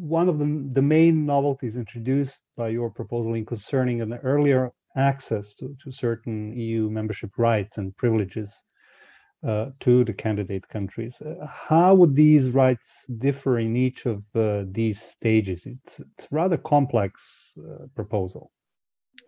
one 0.00 0.28
of 0.28 0.38
the, 0.38 0.68
the 0.72 0.82
main 0.82 1.26
novelties 1.26 1.76
introduced 1.76 2.40
by 2.56 2.68
your 2.68 2.90
proposal 2.90 3.34
in 3.34 3.44
concerning 3.44 4.00
an 4.00 4.14
earlier 4.14 4.72
access 4.96 5.54
to, 5.54 5.76
to 5.82 5.92
certain 5.92 6.58
EU 6.58 6.88
membership 6.88 7.30
rights 7.36 7.76
and 7.76 7.94
privileges 7.96 8.52
uh, 9.46 9.66
to 9.80 10.04
the 10.04 10.12
candidate 10.12 10.66
countries. 10.68 11.20
Uh, 11.20 11.46
how 11.46 11.94
would 11.94 12.14
these 12.14 12.48
rights 12.48 13.04
differ 13.18 13.58
in 13.58 13.76
each 13.76 14.06
of 14.06 14.22
uh, 14.34 14.64
these 14.70 15.00
stages? 15.00 15.66
It's, 15.66 16.00
it's 16.00 16.28
rather 16.30 16.56
complex 16.56 17.20
uh, 17.58 17.86
proposal. 17.94 18.50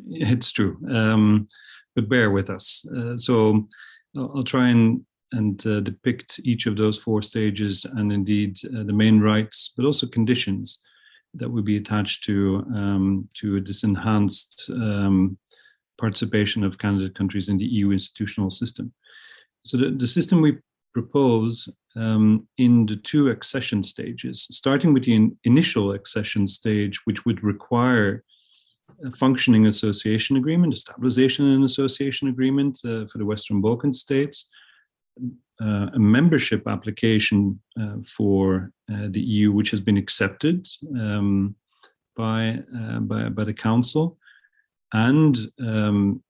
It's 0.08 0.52
true, 0.52 0.78
um, 0.90 1.48
but 1.94 2.08
bear 2.08 2.30
with 2.30 2.48
us. 2.48 2.86
Uh, 2.96 3.16
so 3.16 3.68
I'll 4.16 4.44
try 4.44 4.68
and 4.68 5.04
and 5.32 5.66
uh, 5.66 5.80
depict 5.80 6.40
each 6.44 6.66
of 6.66 6.76
those 6.76 6.98
four 6.98 7.22
stages 7.22 7.84
and 7.84 8.12
indeed 8.12 8.58
uh, 8.66 8.84
the 8.84 8.92
main 8.92 9.20
rights, 9.20 9.72
but 9.76 9.84
also 9.84 10.06
conditions 10.06 10.78
that 11.34 11.50
would 11.50 11.64
be 11.64 11.76
attached 11.76 12.24
to 12.24 12.64
um, 12.74 13.28
to 13.34 13.60
this 13.60 13.84
enhanced 13.84 14.70
um, 14.70 15.36
participation 15.98 16.64
of 16.64 16.78
candidate 16.78 17.14
countries 17.14 17.48
in 17.48 17.56
the 17.58 17.64
EU 17.64 17.90
institutional 17.90 18.50
system. 18.50 18.92
So 19.64 19.76
the, 19.76 19.90
the 19.90 20.06
system 20.06 20.42
we 20.42 20.58
propose 20.92 21.68
um, 21.96 22.46
in 22.58 22.86
the 22.86 22.96
two 22.96 23.28
accession 23.28 23.82
stages, 23.82 24.46
starting 24.50 24.92
with 24.92 25.04
the 25.04 25.14
in, 25.14 25.38
initial 25.44 25.92
accession 25.92 26.48
stage, 26.48 27.00
which 27.04 27.24
would 27.24 27.42
require 27.42 28.24
a 29.04 29.10
functioning 29.12 29.66
association 29.66 30.36
agreement, 30.36 30.74
a 30.74 30.76
stabilization 30.76 31.46
and 31.52 31.64
association 31.64 32.28
agreement 32.28 32.78
uh, 32.84 33.06
for 33.06 33.18
the 33.18 33.24
Western 33.24 33.60
Balkan 33.60 33.92
states, 33.92 34.46
uh, 35.62 35.90
a 35.94 35.98
membership 35.98 36.66
application 36.66 37.60
uh, 37.80 37.96
for 38.04 38.72
uh, 38.92 39.08
the 39.10 39.20
EU, 39.20 39.52
which 39.52 39.70
has 39.70 39.80
been 39.80 39.96
accepted 39.96 40.66
um, 40.98 41.54
by, 42.16 42.58
uh, 42.76 42.98
by, 43.00 43.28
by 43.28 43.44
the 43.44 43.54
Council, 43.54 44.18
and 44.92 45.38
um, 45.60 46.22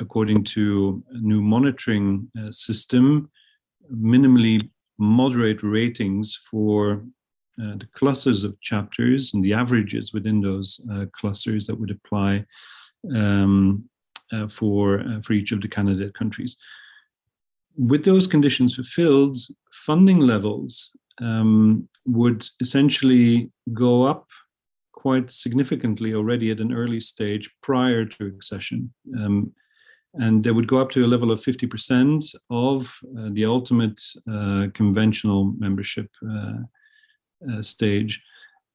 according 0.00 0.42
to 0.42 1.02
a 1.10 1.18
new 1.18 1.42
monitoring 1.42 2.30
uh, 2.38 2.50
system, 2.50 3.30
minimally 3.92 4.70
moderate 4.98 5.62
ratings 5.62 6.38
for 6.50 7.04
uh, 7.60 7.76
the 7.76 7.88
clusters 7.94 8.44
of 8.44 8.60
chapters 8.60 9.34
and 9.34 9.44
the 9.44 9.52
averages 9.52 10.12
within 10.12 10.40
those 10.40 10.80
clusters 11.12 11.66
that 11.66 11.78
would 11.78 11.90
apply 11.90 12.44
um, 13.14 13.84
for 14.48 15.02
for 15.22 15.32
each 15.32 15.52
of 15.52 15.60
the 15.60 15.68
candidate 15.68 16.14
countries 16.14 16.56
with 17.78 18.04
those 18.04 18.26
conditions 18.26 18.74
fulfilled, 18.74 19.38
funding 19.72 20.18
levels 20.18 20.90
um, 21.20 21.88
would 22.06 22.46
essentially 22.60 23.50
go 23.72 24.02
up 24.02 24.26
quite 24.92 25.30
significantly 25.30 26.12
already 26.12 26.50
at 26.50 26.60
an 26.60 26.72
early 26.72 26.98
stage 26.98 27.48
prior 27.62 28.04
to 28.04 28.26
accession. 28.26 28.92
Um, 29.16 29.52
and 30.14 30.42
they 30.42 30.50
would 30.50 30.66
go 30.66 30.78
up 30.78 30.90
to 30.90 31.04
a 31.04 31.06
level 31.06 31.30
of 31.30 31.40
50% 31.40 32.34
of 32.50 32.98
uh, 33.16 33.28
the 33.30 33.44
ultimate 33.44 34.02
uh, 34.30 34.66
conventional 34.74 35.54
membership 35.58 36.10
uh, 36.28 36.58
uh 37.48 37.62
stage. 37.62 38.20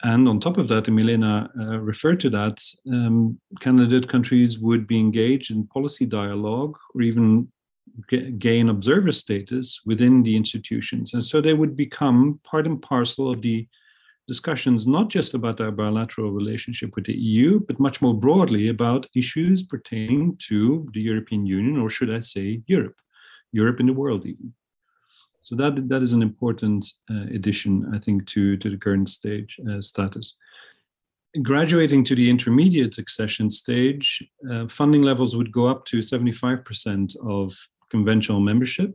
And 0.04 0.28
on 0.28 0.40
top 0.40 0.58
of 0.58 0.68
that, 0.70 0.88
Milena 0.88 1.50
uh, 1.60 1.80
referred 1.80 2.20
to 2.22 2.30
that, 2.30 2.62
um, 2.92 3.40
candidate 3.60 4.08
countries 4.08 4.60
would 4.60 4.88
be 4.88 5.00
engaged 5.00 5.52
in 5.52 5.68
policy 5.68 6.06
dialogue 6.06 6.78
or 6.94 7.02
even 7.02 7.52
gain 8.38 8.70
observer 8.70 9.12
status 9.12 9.82
within 9.86 10.24
the 10.24 10.36
institutions. 10.36 11.14
And 11.14 11.24
so 11.24 11.42
they 11.42 11.54
would 11.54 11.76
become 11.76 12.40
part 12.44 12.66
and 12.66 12.82
parcel 12.82 13.30
of 13.30 13.42
the 13.42 13.68
discussions, 14.28 14.88
not 14.88 15.10
just 15.10 15.34
about 15.34 15.60
our 15.60 15.72
bilateral 15.72 16.32
relationship 16.32 16.96
with 16.96 17.06
the 17.06 17.14
EU, 17.14 17.60
but 17.60 17.80
much 17.80 18.02
more 18.02 18.14
broadly 18.14 18.70
about 18.70 19.08
issues 19.16 19.64
pertaining 19.64 20.38
to 20.48 20.88
the 20.94 21.02
European 21.02 21.46
Union, 21.46 21.78
or 21.78 21.90
should 21.90 22.12
I 22.12 22.22
say, 22.22 22.62
Europe, 22.68 22.96
Europe 23.52 23.80
in 23.80 23.88
the 23.88 23.94
world, 23.94 24.26
even. 24.26 24.54
So 25.42 25.56
that, 25.58 25.90
that 25.90 26.02
is 26.02 26.14
an 26.14 26.22
important 26.22 26.86
uh, 27.12 27.26
addition, 27.34 27.94
I 27.94 28.00
think, 28.00 28.26
to, 28.28 28.56
to 28.58 28.70
the 28.70 28.78
current 28.78 29.10
stage 29.10 29.60
uh, 29.70 29.82
status 29.82 30.36
graduating 31.42 32.04
to 32.04 32.16
the 32.16 32.30
intermediate 32.30 32.98
accession 32.98 33.50
stage, 33.50 34.24
uh, 34.52 34.68
funding 34.68 35.02
levels 35.02 35.36
would 35.36 35.52
go 35.52 35.66
up 35.66 35.86
to 35.86 35.98
75% 36.00 37.16
of 37.28 37.58
conventional 37.96 38.42
membership 38.50 38.90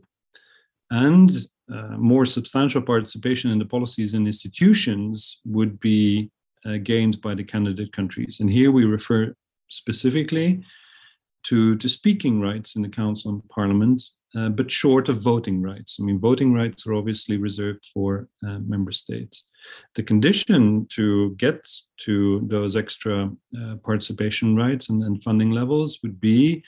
and 0.91 1.29
uh, 1.73 1.95
more 1.97 2.25
substantial 2.25 2.81
participation 2.81 3.51
in 3.51 3.59
the 3.59 3.71
policies 3.75 4.13
and 4.13 4.25
institutions 4.25 5.39
would 5.45 5.79
be 5.79 6.29
uh, 6.65 6.77
gained 6.91 7.21
by 7.21 7.33
the 7.35 7.43
candidate 7.43 7.91
countries. 7.93 8.39
And 8.39 8.49
here 8.49 8.71
we 8.71 8.83
refer 8.85 9.33
specifically 9.69 10.63
to, 11.43 11.75
to 11.77 11.87
speaking 11.87 12.41
rights 12.41 12.75
in 12.75 12.81
the 12.81 12.95
Council 13.01 13.31
and 13.31 13.49
Parliament, 13.49 14.03
uh, 14.37 14.49
but 14.49 14.71
short 14.71 15.09
of 15.09 15.21
voting 15.21 15.61
rights. 15.61 15.97
I 15.99 16.03
mean, 16.03 16.19
voting 16.19 16.53
rights 16.53 16.85
are 16.85 16.95
obviously 16.95 17.37
reserved 17.37 17.83
for 17.93 18.27
uh, 18.47 18.59
member 18.73 18.91
states. 18.91 19.43
The 19.95 20.03
condition 20.03 20.87
to 20.95 21.35
get 21.37 21.67
to 22.05 22.41
those 22.47 22.75
extra 22.75 23.29
uh, 23.59 23.75
participation 23.83 24.55
rights 24.55 24.89
and, 24.89 25.03
and 25.03 25.23
funding 25.23 25.51
levels 25.51 25.99
would 26.03 26.19
be 26.19 26.63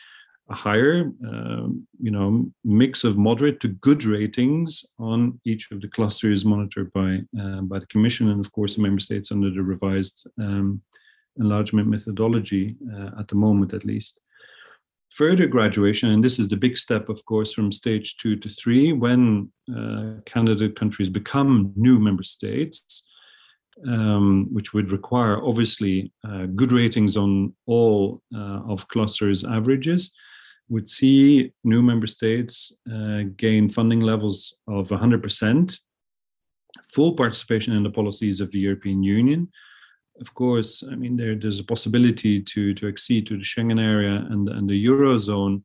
higher, 0.52 1.12
uh, 1.28 1.68
you 2.00 2.12
know, 2.12 2.46
mix 2.64 3.04
of 3.04 3.18
moderate 3.18 3.60
to 3.62 3.68
good 3.68 4.04
ratings 4.04 4.86
on 5.00 5.40
each 5.46 5.72
of 5.72 5.82
the 5.82 5.88
clusters 5.88 6.46
monitored 6.46 6.92
by 6.94 7.20
uh, 7.40 7.62
by 7.62 7.80
the 7.80 7.88
Commission 7.88 8.30
and, 8.30 8.44
of 8.44 8.52
course, 8.52 8.76
the 8.76 8.82
member 8.82 9.00
states 9.00 9.32
under 9.32 9.50
the 9.50 9.62
revised 9.62 10.28
um, 10.40 10.82
enlargement 11.40 11.88
methodology 11.88 12.76
uh, 12.94 13.20
at 13.20 13.28
the 13.28 13.36
moment, 13.36 13.74
at 13.74 13.86
least. 13.86 14.20
Further 15.12 15.48
graduation, 15.48 16.10
and 16.12 16.24
this 16.24 16.40
is 16.40 16.48
the 16.48 16.56
big 16.56 16.78
step, 16.78 17.10
of 17.10 17.24
course, 17.26 17.52
from 17.52 17.72
stage 17.72 18.18
two 18.18 18.36
to 18.38 18.50
three, 18.50 18.94
when 18.94 19.52
uh, 19.76 20.22
candidate 20.26 20.76
countries 20.76 21.10
become 21.10 21.74
new 21.76 22.00
member 22.00 22.24
states. 22.24 23.04
Um, 23.88 24.48
which 24.52 24.74
would 24.74 24.92
require 24.92 25.44
obviously 25.44 26.12
uh, 26.28 26.46
good 26.46 26.72
ratings 26.72 27.16
on 27.18 27.56
all 27.66 28.22
uh, 28.36 28.60
of 28.68 28.88
clusters 28.90 29.44
averages, 29.46 30.12
would 30.72 30.90
see 30.90 31.52
new 31.66 31.82
member 31.82 32.08
states 32.08 32.74
uh, 32.92 33.24
gain 33.36 33.68
funding 33.68 34.00
levels 34.00 34.56
of 34.68 34.88
100% 34.88 35.80
full 36.94 37.14
participation 37.14 37.76
in 37.76 37.84
the 37.84 37.90
policies 37.90 38.40
of 38.40 38.50
the 38.52 38.60
European 38.60 39.04
Union. 39.04 39.50
Of 40.22 40.34
course, 40.34 40.84
I 40.90 40.96
mean 40.96 41.18
there, 41.18 41.36
there's 41.36 41.60
a 41.60 41.72
possibility 41.74 42.42
to 42.42 42.74
to 42.76 42.88
accede 42.88 43.28
to 43.28 43.38
the 43.38 43.44
Schengen 43.52 43.82
area 43.94 44.16
and 44.32 44.48
and 44.50 44.70
the 44.70 44.86
eurozone 44.86 45.64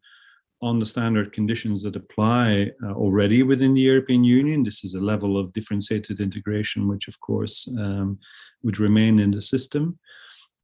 on 0.63 0.79
the 0.79 0.87
standard 0.87 1.33
conditions 1.33 1.83
that 1.83 1.97
apply 1.97 2.71
uh, 2.83 2.93
already 2.93 3.43
within 3.43 3.75
the 3.75 3.87
European 3.93 4.25
Union. 4.25 4.63
This 4.63 4.85
is 4.85 4.95
a 4.95 5.07
level 5.13 5.39
of 5.39 5.53
differentiated 5.53 6.19
integration, 6.21 6.89
which 6.89 7.09
of 7.09 7.21
course 7.21 7.69
um, 7.79 8.19
would 8.63 8.79
remain 8.81 9.19
in 9.19 9.31
the 9.31 9.43
system. 9.43 9.99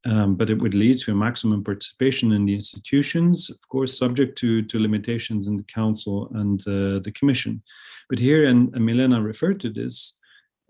Um, 0.04 0.34
but 0.34 0.50
it 0.50 0.60
would 0.60 0.74
lead 0.74 0.98
to 1.00 1.12
a 1.12 1.14
maximum 1.14 1.62
participation 1.62 2.32
in 2.32 2.44
the 2.44 2.54
institutions, 2.54 3.48
of 3.50 3.68
course, 3.68 3.96
subject 3.96 4.36
to, 4.38 4.62
to 4.62 4.80
limitations 4.80 5.46
in 5.46 5.56
the 5.56 5.62
Council 5.64 6.28
and 6.34 6.60
uh, 6.62 6.98
the 7.04 7.12
Commission. 7.14 7.62
But 8.10 8.18
here, 8.18 8.46
and, 8.46 8.74
and 8.74 8.84
Milena 8.84 9.22
referred 9.22 9.60
to 9.60 9.70
this, 9.70 10.18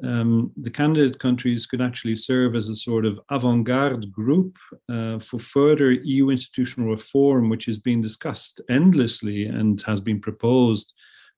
um, 0.05 0.51
the 0.57 0.71
candidate 0.71 1.19
countries 1.19 1.65
could 1.65 1.81
actually 1.81 2.17
serve 2.17 2.57
as 2.57 2.69
a 2.69 2.77
sort 2.77 3.07
of 3.07 3.21
avant 3.31 3.65
garde 3.65 4.11
group 4.11 4.59
uh, 4.89 5.19
for 5.19 5.39
further 5.39 5.93
EU 5.93 6.31
institutional 6.31 6.91
reform, 6.91 7.49
which 7.49 7.69
is 7.69 7.79
being 7.79 8.03
discussed 8.03 8.61
endlessly 8.69 9.47
and 9.47 9.81
has 9.83 10.01
been 10.01 10.21
proposed 10.21 10.93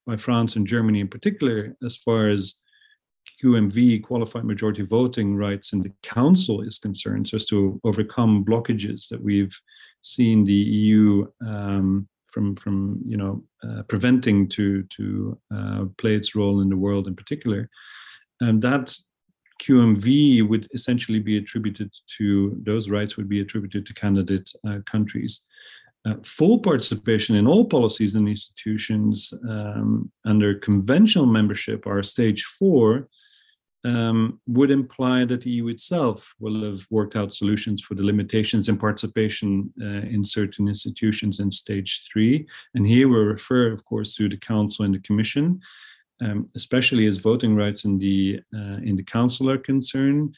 by 0.06 0.16
France 0.16 0.56
and 0.56 0.66
Germany 0.66 1.00
in 1.00 1.08
particular, 1.08 1.76
as 1.84 1.96
far 1.96 2.28
as 2.30 2.54
QMV, 3.44 4.02
qualified 4.02 4.44
majority 4.44 4.82
voting 4.82 5.36
rights 5.36 5.72
in 5.72 5.82
the 5.82 5.92
Council, 6.02 6.62
is 6.62 6.78
concerned, 6.78 7.28
so 7.28 7.36
as 7.36 7.46
to 7.46 7.80
overcome 7.84 8.44
blockages 8.44 9.08
that 9.08 9.22
we've 9.22 9.58
seen 10.00 10.44
the 10.44 10.52
EU. 10.52 11.26
Um, 11.46 12.08
from, 12.28 12.56
from 12.56 13.00
you 13.06 13.16
know 13.16 13.44
uh, 13.62 13.82
preventing 13.84 14.48
to 14.48 14.82
to 14.82 15.38
uh, 15.54 15.84
play 15.98 16.16
its 16.16 16.34
role 16.34 16.62
in 16.62 16.68
the 16.68 16.76
world 16.76 17.06
in 17.06 17.14
particular, 17.14 17.70
and 18.40 18.60
that 18.60 18.96
QMV 19.62 20.46
would 20.48 20.68
essentially 20.74 21.20
be 21.20 21.38
attributed 21.38 21.92
to 22.18 22.60
those 22.64 22.90
rights 22.90 23.16
would 23.16 23.28
be 23.28 23.40
attributed 23.40 23.86
to 23.86 23.94
candidate 23.94 24.50
uh, 24.68 24.78
countries. 24.90 25.44
Uh, 26.06 26.14
full 26.22 26.58
participation 26.58 27.34
in 27.34 27.46
all 27.46 27.64
policies 27.64 28.14
and 28.14 28.28
institutions 28.28 29.32
um, 29.48 30.10
under 30.26 30.54
conventional 30.54 31.24
membership, 31.24 31.86
are 31.86 32.02
stage 32.02 32.44
four, 32.44 33.08
um, 33.84 34.40
would 34.46 34.70
imply 34.70 35.24
that 35.24 35.42
the 35.42 35.50
EU 35.50 35.68
itself 35.68 36.34
will 36.40 36.64
have 36.64 36.86
worked 36.90 37.16
out 37.16 37.34
solutions 37.34 37.82
for 37.82 37.94
the 37.94 38.02
limitations 38.02 38.68
in 38.68 38.78
participation 38.78 39.72
uh, 39.80 40.06
in 40.08 40.24
certain 40.24 40.68
institutions 40.68 41.40
in 41.40 41.50
stage 41.50 42.06
three. 42.10 42.46
And 42.74 42.86
here 42.86 43.08
we 43.08 43.16
refer, 43.16 43.72
of 43.72 43.84
course, 43.84 44.16
to 44.16 44.28
the 44.28 44.38
Council 44.38 44.84
and 44.84 44.94
the 44.94 45.00
Commission 45.00 45.60
um, 46.20 46.46
especially 46.54 47.06
as 47.06 47.18
voting 47.18 47.56
rights 47.56 47.84
in 47.84 47.98
the 47.98 48.40
uh, 48.54 48.78
in 48.82 48.96
the 48.96 49.02
council 49.02 49.50
are 49.50 49.58
concerned. 49.58 50.36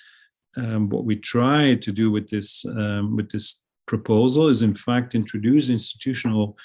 Um, 0.56 0.88
what 0.88 1.04
we 1.04 1.16
try 1.16 1.74
to 1.74 1.92
do 1.92 2.10
with 2.10 2.28
this 2.30 2.64
um, 2.64 3.16
with 3.16 3.30
this 3.30 3.60
proposal 3.86 4.48
is, 4.48 4.62
in 4.62 4.74
fact, 4.74 5.14
introduce 5.14 5.68
institutional 5.68 6.56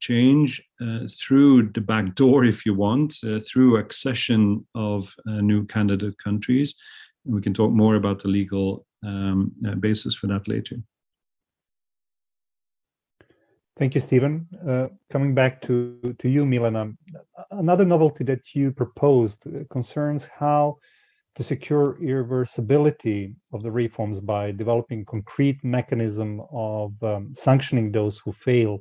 change 0.00 0.62
uh, 0.80 1.00
through 1.10 1.70
the 1.72 1.80
back 1.80 2.14
door, 2.14 2.44
if 2.44 2.64
you 2.64 2.74
want, 2.74 3.14
uh, 3.24 3.40
through 3.40 3.76
accession 3.76 4.66
of 4.74 5.14
uh, 5.26 5.40
new 5.40 5.66
candidate 5.66 6.16
countries. 6.22 6.74
And 7.24 7.34
we 7.34 7.42
can 7.42 7.54
talk 7.54 7.72
more 7.72 7.96
about 7.96 8.22
the 8.22 8.28
legal 8.28 8.86
um, 9.04 9.52
uh, 9.66 9.74
basis 9.74 10.14
for 10.14 10.26
that 10.28 10.48
later. 10.48 10.76
Thank 13.78 13.94
you, 13.94 14.00
Steven. 14.00 14.48
Uh, 14.68 14.88
coming 15.12 15.34
back 15.34 15.62
to, 15.62 16.00
to 16.18 16.28
you, 16.28 16.44
Milena, 16.44 16.92
another 17.52 17.84
novelty 17.84 18.24
that 18.24 18.40
you 18.52 18.72
proposed 18.72 19.44
concerns 19.70 20.26
how 20.36 20.78
to 21.36 21.44
secure 21.44 21.96
irreversibility 22.02 23.32
of 23.52 23.62
the 23.62 23.70
reforms 23.70 24.20
by 24.20 24.50
developing 24.50 25.04
concrete 25.04 25.62
mechanism 25.62 26.42
of 26.50 26.92
um, 27.04 27.32
sanctioning 27.38 27.92
those 27.92 28.18
who 28.18 28.32
fail 28.32 28.80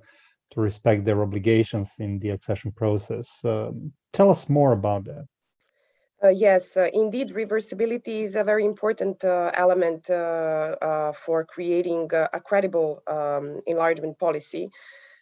to 0.51 0.62
respect 0.62 1.06
their 1.06 1.22
obligations 1.22 1.89
in 2.00 2.20
the 2.20 2.30
accession 2.30 2.72
process. 2.72 3.30
Uh, 3.44 3.72
tell 4.13 4.30
us 4.30 4.48
more 4.50 4.72
about 4.72 5.06
that. 5.06 5.25
Uh, 6.24 6.30
yes, 6.30 6.75
uh, 6.77 6.89
indeed, 6.94 7.30
reversibility 7.30 8.24
is 8.24 8.36
a 8.36 8.44
very 8.44 8.66
important 8.66 9.24
uh, 9.24 9.51
element 9.54 10.10
uh, 10.10 10.13
uh, 10.82 11.12
for 11.12 11.46
creating 11.46 12.10
a 12.12 12.39
credible 12.39 13.04
um, 13.06 13.60
enlargement 13.68 14.18
policy. 14.18 14.72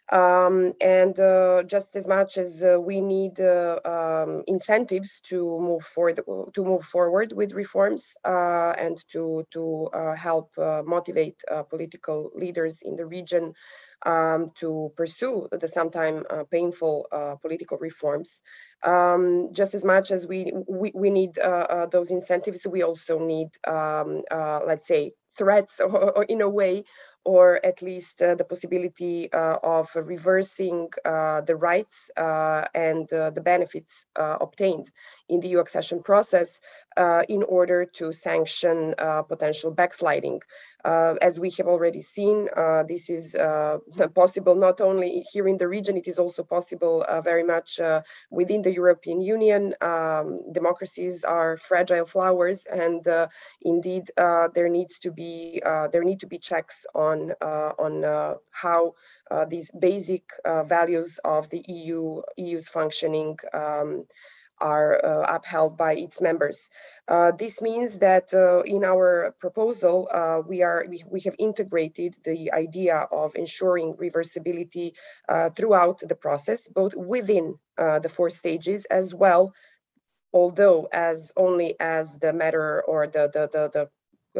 Um, 0.09 0.71
and 0.79 1.19
uh, 1.19 1.63
just 1.63 1.95
as 1.95 2.07
much 2.07 2.37
as 2.37 2.63
we 2.79 3.01
need 3.01 3.41
um, 3.41 4.43
incentives 4.47 5.19
to 5.21 5.59
move 5.59 5.81
forward, 5.81 6.21
to 6.53 6.63
move 6.63 6.83
forward 6.83 7.33
with 7.33 7.53
reforms 7.53 8.15
and 8.23 9.03
to 9.09 9.45
to 9.51 9.89
help 10.15 10.51
motivate 10.57 11.43
political 11.69 12.29
leaders 12.35 12.83
in 12.83 12.95
the 12.95 13.05
region 13.05 13.53
um, 14.05 14.51
to 14.55 14.91
pursue 14.95 15.47
the 15.51 15.67
sometimes 15.67 16.23
uh, 16.29 16.43
painful 16.49 17.07
uh, 17.11 17.35
political 17.41 17.77
reforms. 17.77 18.41
Um, 18.83 19.49
just 19.53 19.73
as 19.73 19.83
much 19.83 20.11
as 20.11 20.27
we 20.27 20.51
we, 20.67 20.91
we 20.93 21.09
need 21.09 21.39
uh, 21.39 21.67
uh 21.69 21.85
those 21.87 22.11
incentives, 22.11 22.67
we 22.67 22.83
also 22.83 23.19
need, 23.19 23.49
um, 23.67 24.21
uh, 24.29 24.61
let's 24.65 24.87
say, 24.87 25.13
threats 25.37 25.79
or, 25.79 26.17
or, 26.17 26.23
in 26.23 26.41
a 26.41 26.49
way 26.49 26.83
or 27.27 27.59
at 27.65 27.81
least 27.81 28.21
uh, 28.21 28.35
the 28.35 28.45
possibility 28.45 29.27
of 29.33 29.89
reversing 29.95 30.89
the 31.03 31.57
rights 31.59 32.11
and 32.15 33.09
the 33.09 33.41
benefits 33.43 34.05
obtained 34.15 34.91
in 35.29 35.39
the 35.39 35.49
EU 35.49 35.59
accession 35.59 36.01
process 36.03 36.61
uh, 36.97 37.23
in 37.27 37.43
order 37.43 37.85
to 37.85 38.11
sanction 38.11 38.95
uh, 38.97 39.21
potential 39.23 39.71
backsliding. 39.71 40.41
Uh, 40.83 41.15
as 41.19 41.39
we 41.39 41.49
have 41.49 41.65
already 41.65 42.01
seen, 42.01 42.47
uh, 42.55 42.83
this 42.83 43.09
is 43.09 43.35
uh, 43.35 43.79
possible 44.15 44.53
not 44.53 44.81
only 44.81 45.25
here 45.31 45.47
in 45.47 45.57
the 45.57 45.67
region, 45.67 45.97
it 45.97 46.07
is 46.07 46.19
also 46.19 46.43
possible 46.43 47.03
uh, 47.07 47.21
very 47.21 47.43
much 47.43 47.79
within 48.29 48.61
the 48.61 48.71
European 48.71 49.19
Union. 49.19 49.73
Um, 49.81 50.37
democracies 50.53 51.23
are 51.23 51.57
fragile 51.57 52.05
flowers, 52.05 52.67
and 52.67 53.03
indeed 53.61 54.11
there 54.15 54.69
needs 54.69 54.99
to 54.99 55.11
be 55.11 55.59
there 55.91 56.03
need 56.03 56.19
to 56.19 56.27
be 56.27 56.37
checks 56.37 56.85
on 56.93 57.31
on 57.41 58.37
how 58.51 58.93
these 59.49 59.71
basic 59.71 60.23
values 60.45 61.19
of 61.23 61.49
the 61.49 61.63
EU 61.67 62.21
EU's 62.37 62.67
functioning 62.69 63.39
um, 63.53 64.05
are 64.59 65.03
uh, 65.03 65.35
upheld 65.35 65.77
by 65.77 65.93
its 65.93 66.21
members. 66.21 66.69
Uh, 67.07 67.31
this 67.31 67.61
means 67.61 67.99
that 67.99 68.33
uh, 68.33 68.61
in 68.61 68.83
our 68.83 69.35
proposal, 69.39 70.07
we 70.47 70.63
are 70.63 70.85
we, 70.89 71.03
we, 71.09 71.21
have 71.21 71.35
integrated 71.39 72.15
the 72.23 72.51
idea 72.51 73.07
of 73.11 73.35
ensuring 73.35 73.93
reversibility 73.93 74.93
throughout 75.55 75.99
the 75.99 76.15
process, 76.15 76.67
both 76.67 76.95
within 76.95 77.55
the 77.77 78.11
four 78.11 78.29
stages 78.29 78.85
as 78.85 79.13
well, 79.13 79.53
although 80.33 80.87
as 80.91 81.31
only 81.37 81.75
as 81.79 82.17
the 82.19 82.33
matter 82.33 82.83
or 82.83 83.07
the 83.07 83.29
the 83.33 83.49
the, 83.51 83.69
the 83.69 83.89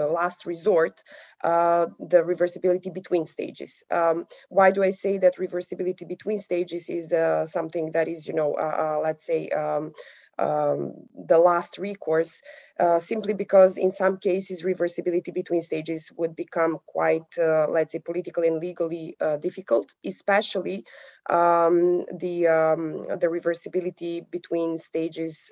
last 0.04 0.46
resort, 0.46 1.04
uh, 1.44 1.88
the 2.00 2.22
reversibility 2.22 2.94
between 2.94 3.26
stages. 3.26 3.84
Um, 3.92 4.28
why 4.50 4.72
do 4.72 4.84
I 4.84 4.92
say 4.92 5.18
that 5.20 5.38
reversibility 5.38 6.08
between 6.08 6.40
stages 6.40 6.90
is 6.90 7.12
uh, 7.12 7.46
something 7.46 7.92
that 7.92 8.08
is, 8.08 8.28
you 8.28 8.34
know, 8.34 8.54
uh, 8.54 8.98
uh 8.98 9.00
let's 9.02 9.26
say, 9.26 9.50
um, 9.50 9.94
um, 10.38 10.94
the 11.16 11.38
last 11.38 11.78
recourse, 11.78 12.42
uh, 12.80 13.00
simply 13.00 13.34
because 13.34 13.78
in 13.78 13.92
some 13.92 14.18
cases 14.18 14.64
reversibility 14.64 15.34
between 15.34 15.62
stages 15.62 16.12
would 16.18 16.36
become 16.36 16.80
quite, 16.86 17.32
uh, 17.40 17.68
let's 17.70 17.94
say, 17.94 18.00
politically 18.00 18.48
and 18.48 18.60
legally 18.60 19.16
uh, 19.22 19.38
difficult, 19.38 19.94
especially 20.06 20.86
um, 21.30 22.06
the 22.18 22.48
um, 22.48 23.04
the 23.20 23.28
reversibility 23.28 24.30
between 24.30 24.78
stages 24.78 25.52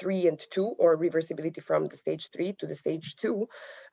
three 0.00 0.26
and 0.26 0.38
two 0.50 0.68
or 0.78 0.96
reversibility 0.96 1.62
from 1.62 1.84
the 1.84 1.96
stage 1.96 2.30
three 2.32 2.52
to 2.54 2.66
the 2.66 2.74
stage 2.74 3.16
two 3.16 3.48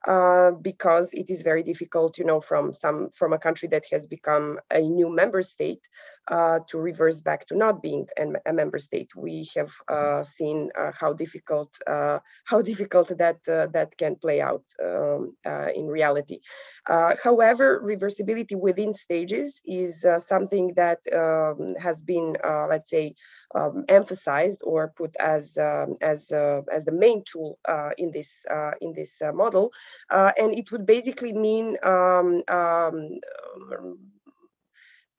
uh, 0.06 0.52
because 0.52 1.14
it 1.14 1.30
is 1.30 1.42
very 1.42 1.64
difficult 1.64 2.18
you 2.18 2.26
know 2.26 2.40
from 2.40 2.74
some 2.74 3.10
from 3.10 3.34
a 3.34 3.40
country 3.40 3.68
that 3.70 3.86
has 3.92 4.08
become 4.08 4.60
a 4.72 4.80
new 4.80 5.10
member 5.10 5.42
state 5.42 5.82
uh, 6.28 6.60
to 6.68 6.78
reverse 6.78 7.22
back 7.22 7.46
to 7.48 7.56
not 7.56 7.82
being 7.82 8.06
a 8.46 8.52
member 8.52 8.80
state. 8.80 9.10
We 9.16 9.48
have 9.56 9.72
uh, 9.88 10.24
seen 10.24 10.70
uh, 10.78 10.92
how 11.00 11.14
difficult 11.14 11.74
uh, 11.88 12.20
how 12.46 12.62
difficult 12.62 13.18
that 13.18 13.38
uh, 13.48 13.68
that 13.68 13.98
can 13.98 14.16
play 14.16 14.42
out 14.42 14.64
um, 14.84 15.36
in 15.76 15.88
reality. 15.88 16.40
However 16.88 17.82
reversibility 17.84 18.60
within 18.60 18.94
stages 18.94 19.62
is 19.66 20.06
something 20.20 20.74
that 20.76 21.00
um, 21.14 21.76
has 21.76 22.02
been 22.02 22.36
let's 22.44 22.90
say 22.90 23.16
um, 23.56 23.86
emphasized 23.88 24.62
or 24.64 24.94
put 24.96 25.16
as 25.20 25.58
um, 25.58 25.98
as 26.02 26.32
uh, 26.32 26.62
as 26.72 26.86
the 26.86 26.92
main 26.92 27.24
tool 27.24 27.58
uh, 27.68 27.92
in 27.98 28.12
this 28.12 28.46
uh, 28.50 28.72
in 28.82 28.94
this 28.94 29.22
uh, 29.22 29.32
model, 29.32 29.72
uh, 30.10 30.32
and 30.38 30.54
it 30.54 30.72
would 30.72 30.86
basically 30.86 31.34
mean 31.34 31.78
um, 31.84 32.44
um, 32.48 33.20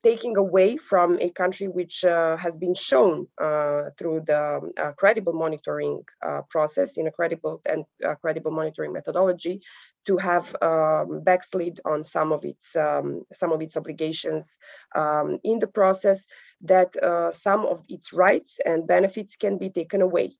taking 0.03 0.37
away 0.37 0.77
from 0.77 1.17
a 1.19 1.29
country 1.29 1.67
which 1.67 2.05
uh, 2.05 2.37
has 2.37 2.55
been 2.55 2.73
shown 2.73 3.27
uh, 3.41 3.89
through 3.97 4.21
the 4.25 4.71
uh, 4.77 4.91
credible 4.93 5.33
monitoring 5.33 6.01
uh, 6.25 6.41
process 6.49 6.97
in 6.97 7.07
a 7.07 7.11
credible 7.11 7.61
and 7.67 7.83
uh, 8.05 8.15
credible 8.15 8.51
monitoring 8.51 8.93
methodology 8.93 9.61
to 10.05 10.15
have 10.17 10.55
um, 10.61 11.21
backslid 11.23 11.79
on 11.83 12.03
some 12.03 12.31
of 12.31 12.45
its 12.45 12.75
um, 12.75 13.23
some 13.33 13.51
of 13.51 13.61
its 13.61 13.75
obligations 13.75 14.57
um, 14.95 15.37
in 15.43 15.59
the 15.59 15.67
process 15.67 16.27
that 16.61 16.95
uh, 17.03 17.29
some 17.31 17.65
of 17.65 17.83
its 17.89 18.13
rights 18.13 18.59
and 18.65 18.87
benefits 18.87 19.35
can 19.35 19.57
be 19.57 19.69
taken 19.69 20.01
away. 20.01 20.31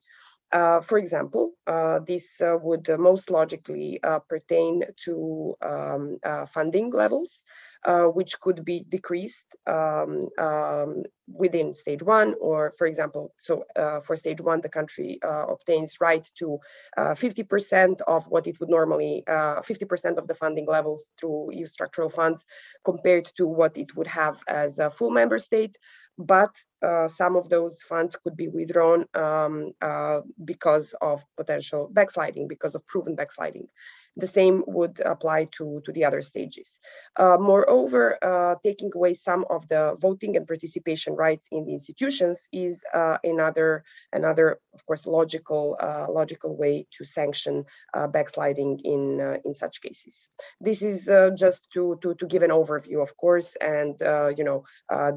Uh, 0.52 0.82
for 0.82 0.98
example, 0.98 1.52
uh, 1.68 2.00
this 2.00 2.42
uh, 2.42 2.58
would 2.62 2.88
most 2.98 3.30
logically 3.30 4.00
pertain 4.28 4.84
to 5.06 5.56
um, 5.62 6.18
funding 6.48 6.90
levels 6.90 7.46
uh, 7.86 8.06
which 8.06 8.40
could 8.40 8.66
be 8.66 8.86
decreased 8.88 9.56
um, 9.66 10.28
um, 10.38 11.04
within 11.28 11.74
stage 11.74 12.04
one, 12.04 12.36
or 12.42 12.74
for 12.78 12.88
example, 12.88 13.32
so 13.42 13.64
uh, 13.76 14.00
for 14.02 14.18
stage 14.18 14.42
one, 14.42 14.62
the 14.62 14.70
country 14.70 15.20
uh, 15.24 15.46
obtains 15.48 15.98
right 16.02 16.28
to 16.38 16.60
50% 16.98 18.02
uh, 18.02 18.04
of 18.08 18.28
what 18.28 18.48
it 18.48 18.60
would 18.60 18.70
normally, 18.70 19.24
50% 19.28 20.06
uh, 20.06 20.22
of 20.22 20.28
the 20.28 20.36
funding 20.36 20.66
levels 20.66 21.12
through 21.20 21.54
EU 21.54 21.66
structural 21.66 22.10
funds 22.10 22.46
compared 22.84 23.32
to 23.38 23.48
what 23.48 23.78
it 23.78 23.96
would 23.96 24.08
have 24.08 24.42
as 24.48 24.80
a 24.80 24.90
full 24.90 25.12
member 25.12 25.40
state 25.40 25.78
but 26.20 26.56
uh, 26.84 27.10
some 27.10 27.38
of 27.38 27.50
those 27.50 27.84
funds 27.84 28.18
could 28.24 28.38
be 28.38 28.50
withdrawn 28.50 29.08
um, 29.16 29.74
uh, 29.82 30.22
because 30.46 30.96
of 31.02 31.26
potential 31.38 31.90
backsliding, 31.94 32.50
because 32.50 32.76
of 32.76 32.88
proven 32.88 33.16
backsliding. 33.16 33.70
The 34.18 34.28
same 34.28 34.64
would 34.68 35.00
apply 35.00 35.48
to, 35.58 35.82
to 35.86 35.92
the 35.92 36.06
other 36.06 36.22
stages. 36.22 36.80
Uh, 37.16 37.38
moreover, 37.40 38.18
uh, 38.22 38.56
taking 38.64 38.92
away 38.94 39.14
some 39.14 39.46
of 39.50 39.68
the 39.70 39.96
voting 40.00 40.36
and 40.38 40.48
participation 40.48 41.16
rights 41.16 41.48
in 41.52 41.66
the 41.66 41.74
institutions 41.74 42.48
is 42.52 42.84
uh, 42.94 43.18
another, 43.24 43.84
another, 44.12 44.60
of 44.74 44.86
course, 44.86 45.06
logical, 45.06 45.78
uh, 45.80 46.08
logical 46.10 46.56
way 46.56 46.86
to 46.98 47.06
sanction 47.06 47.66
uh, 47.94 48.08
backsliding 48.08 48.80
in, 48.84 49.22
uh, 49.22 49.38
in 49.46 49.54
such 49.54 49.82
cases. 49.82 50.30
This 50.60 50.82
is 50.82 51.06
just 51.38 51.72
to, 51.74 51.98
to, 52.02 52.16
to 52.16 52.26
give 52.26 52.44
an 52.44 52.52
overview, 52.52 53.02
of 53.02 53.16
course, 53.18 53.56
and 53.56 53.96
you 54.38 54.44
know, 54.44 54.66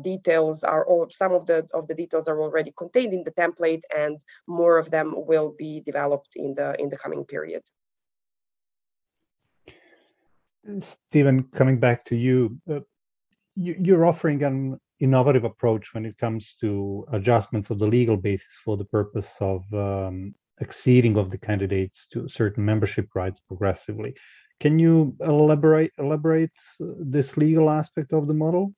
details 0.03 0.65
are 0.65 0.87
all, 0.87 1.09
some 1.11 1.33
of 1.33 1.47
the 1.47 1.67
of 1.75 1.89
the 1.89 1.95
details 1.95 2.29
are 2.29 2.41
already 2.41 2.73
contained 2.77 3.13
in 3.13 3.25
the 3.25 3.31
template, 3.33 3.83
and 3.95 4.19
more 4.47 4.79
of 4.79 4.91
them 4.91 5.15
will 5.17 5.55
be 5.59 5.81
developed 5.81 6.33
in 6.37 6.55
the 6.55 6.81
in 6.81 6.89
the 6.89 6.97
coming 6.97 7.25
period. 7.25 7.63
Steven, 10.81 11.45
coming 11.55 11.79
back 11.79 12.05
to 12.07 12.17
you, 12.17 12.59
uh, 12.71 12.81
you, 13.57 13.97
are 13.97 14.07
offering 14.07 14.43
an 14.43 14.79
innovative 15.01 15.45
approach 15.45 15.95
when 15.95 16.07
it 16.07 16.17
comes 16.17 16.55
to 16.61 17.05
adjustments 17.13 17.71
of 17.71 17.79
the 17.79 17.87
legal 17.87 18.17
basis 18.17 18.53
for 18.65 18.77
the 18.77 18.85
purpose 18.85 19.35
of 19.41 19.63
um, 19.75 20.35
acceding 20.61 21.17
of 21.17 21.31
the 21.31 21.39
candidates 21.39 22.07
to 22.13 22.29
certain 22.29 22.65
membership 22.65 23.09
rights 23.15 23.41
progressively. 23.47 24.15
Can 24.61 24.79
you 24.79 25.17
elaborate 25.21 25.93
elaborate 25.99 26.53
uh, 26.81 26.87
this 26.99 27.37
legal 27.37 27.69
aspect 27.69 28.13
of 28.13 28.27
the 28.27 28.35
model? 28.35 28.75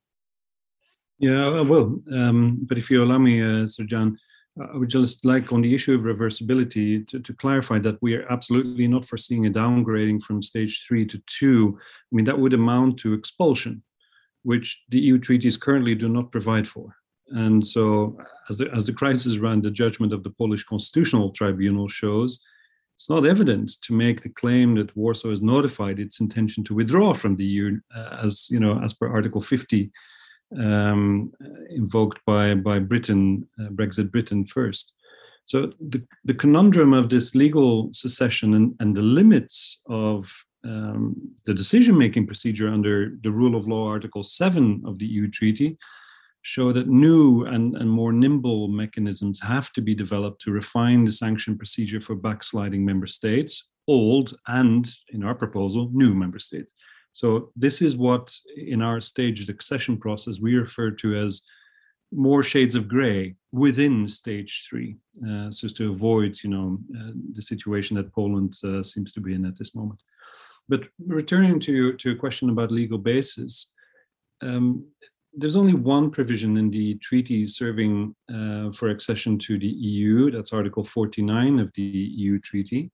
Yeah, 1.18 1.48
I 1.48 1.60
will. 1.60 2.00
Um, 2.10 2.58
but 2.62 2.78
if 2.78 2.90
you 2.90 3.04
allow 3.04 3.18
me, 3.18 3.40
uh, 3.40 3.66
Srđan, 3.66 4.16
I 4.60 4.76
would 4.76 4.88
just 4.88 5.24
like 5.24 5.52
on 5.52 5.62
the 5.62 5.74
issue 5.74 5.94
of 5.94 6.02
reversibility 6.02 7.06
to, 7.08 7.18
to, 7.18 7.34
clarify 7.34 7.80
that 7.80 8.00
we 8.00 8.14
are 8.14 8.30
absolutely 8.30 8.86
not 8.86 9.04
foreseeing 9.04 9.46
a 9.46 9.50
downgrading 9.50 10.22
from 10.22 10.42
stage 10.42 10.84
three 10.86 11.04
to 11.06 11.20
two. 11.26 11.76
I 11.80 12.14
mean, 12.14 12.24
that 12.26 12.38
would 12.38 12.54
amount 12.54 12.98
to 13.00 13.14
expulsion, 13.14 13.82
which 14.44 14.84
the 14.90 15.00
EU 15.00 15.18
treaties 15.18 15.56
currently 15.56 15.96
do 15.96 16.08
not 16.08 16.30
provide 16.30 16.68
for. 16.68 16.96
And 17.28 17.66
so, 17.66 18.16
as 18.48 18.58
the, 18.58 18.70
as 18.72 18.86
the 18.86 18.92
crisis 18.92 19.36
around 19.36 19.64
the 19.64 19.70
judgment 19.70 20.12
of 20.12 20.22
the 20.22 20.30
Polish 20.30 20.62
Constitutional 20.62 21.30
Tribunal 21.30 21.88
shows, 21.88 22.40
it's 22.96 23.10
not 23.10 23.26
evident 23.26 23.72
to 23.82 23.92
make 23.92 24.20
the 24.20 24.28
claim 24.28 24.76
that 24.76 24.96
Warsaw 24.96 25.30
has 25.30 25.42
notified 25.42 25.98
its 25.98 26.20
intention 26.20 26.62
to 26.64 26.74
withdraw 26.74 27.12
from 27.12 27.34
the 27.34 27.44
EU, 27.44 27.80
uh, 27.96 28.18
as 28.22 28.48
you 28.50 28.60
know, 28.60 28.80
as 28.84 28.94
per 28.94 29.08
Article 29.08 29.40
50 29.40 29.90
um, 30.58 31.32
invoked 31.70 32.20
by 32.26 32.54
by 32.54 32.78
Britain, 32.78 33.46
uh, 33.60 33.68
Brexit 33.70 34.10
Britain 34.10 34.46
first. 34.46 34.92
So 35.46 35.70
the, 35.78 36.06
the 36.24 36.34
conundrum 36.34 36.94
of 36.94 37.10
this 37.10 37.34
legal 37.34 37.90
secession 37.92 38.54
and, 38.54 38.74
and 38.80 38.96
the 38.96 39.02
limits 39.02 39.82
of 39.88 40.32
um, 40.64 41.14
the 41.44 41.52
decision-making 41.52 42.26
procedure 42.26 42.68
under 42.68 43.18
the 43.22 43.30
rule 43.30 43.54
of 43.54 43.68
law 43.68 43.88
Article 43.88 44.22
7 44.22 44.82
of 44.86 44.98
the 44.98 45.04
EU 45.04 45.28
Treaty 45.28 45.76
show 46.40 46.72
that 46.72 46.88
new 46.88 47.44
and, 47.44 47.74
and 47.76 47.90
more 47.90 48.12
nimble 48.12 48.68
mechanisms 48.68 49.40
have 49.40 49.72
to 49.72 49.80
be 49.80 49.94
developed 49.94 50.40
to 50.42 50.50
refine 50.50 51.04
the 51.04 51.12
sanction 51.12 51.56
procedure 51.56 52.00
for 52.00 52.14
backsliding 52.14 52.84
member 52.84 53.06
states, 53.06 53.68
old 53.88 54.34
and, 54.46 54.90
in 55.10 55.24
our 55.24 55.34
proposal, 55.34 55.90
new 55.92 56.14
member 56.14 56.38
states. 56.38 56.74
So 57.14 57.52
this 57.54 57.80
is 57.80 57.96
what 57.96 58.34
in 58.56 58.82
our 58.82 59.00
staged 59.00 59.48
accession 59.48 59.96
process 59.96 60.40
we 60.40 60.56
refer 60.56 60.90
to 60.90 61.16
as 61.16 61.42
more 62.12 62.42
shades 62.42 62.74
of 62.74 62.88
gray 62.88 63.36
within 63.52 64.06
stage 64.08 64.66
three, 64.68 64.96
uh, 65.28 65.48
so 65.50 65.66
as 65.66 65.72
to 65.74 65.90
avoid, 65.90 66.36
you 66.42 66.50
know, 66.50 66.78
uh, 66.98 67.12
the 67.32 67.42
situation 67.42 67.96
that 67.96 68.12
Poland 68.12 68.54
uh, 68.64 68.82
seems 68.82 69.12
to 69.12 69.20
be 69.20 69.32
in 69.32 69.46
at 69.46 69.56
this 69.56 69.76
moment. 69.76 70.02
But 70.68 70.88
returning 71.06 71.60
to 71.60 71.92
to 71.92 72.12
a 72.12 72.16
question 72.16 72.50
about 72.50 72.72
legal 72.72 72.98
basis, 72.98 73.72
um, 74.42 74.84
there's 75.32 75.56
only 75.56 75.74
one 75.74 76.10
provision 76.10 76.56
in 76.56 76.68
the 76.70 76.96
treaty 76.96 77.46
serving 77.46 78.14
uh, 78.32 78.72
for 78.72 78.88
accession 78.88 79.38
to 79.38 79.58
the 79.58 79.74
EU. 79.90 80.32
That's 80.32 80.52
Article 80.52 80.84
49 80.84 81.60
of 81.60 81.72
the 81.74 81.82
EU 81.82 82.40
treaty, 82.40 82.90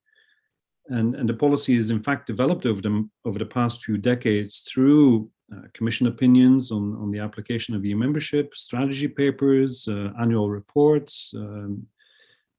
and, 0.91 1.15
and 1.15 1.29
the 1.29 1.35
policy 1.35 1.77
is 1.77 1.91
in 1.91 2.03
fact 2.03 2.27
developed 2.27 2.67
over 2.67 2.83
the, 2.83 3.09
over 3.25 3.39
the 3.39 3.47
past 3.47 3.85
few 3.85 3.97
decades 3.97 4.61
through 4.61 5.31
uh, 5.53 5.63
commission 5.73 6.07
opinions 6.07 6.71
on, 6.71 6.97
on 6.97 7.11
the 7.11 7.19
application 7.19 7.75
of 7.75 7.85
EU 7.85 7.97
membership, 7.97 8.55
strategy 8.55 9.09
papers, 9.09 9.89
uh, 9.89 10.11
annual 10.21 10.51
reports, 10.51 11.33
um, 11.37 11.87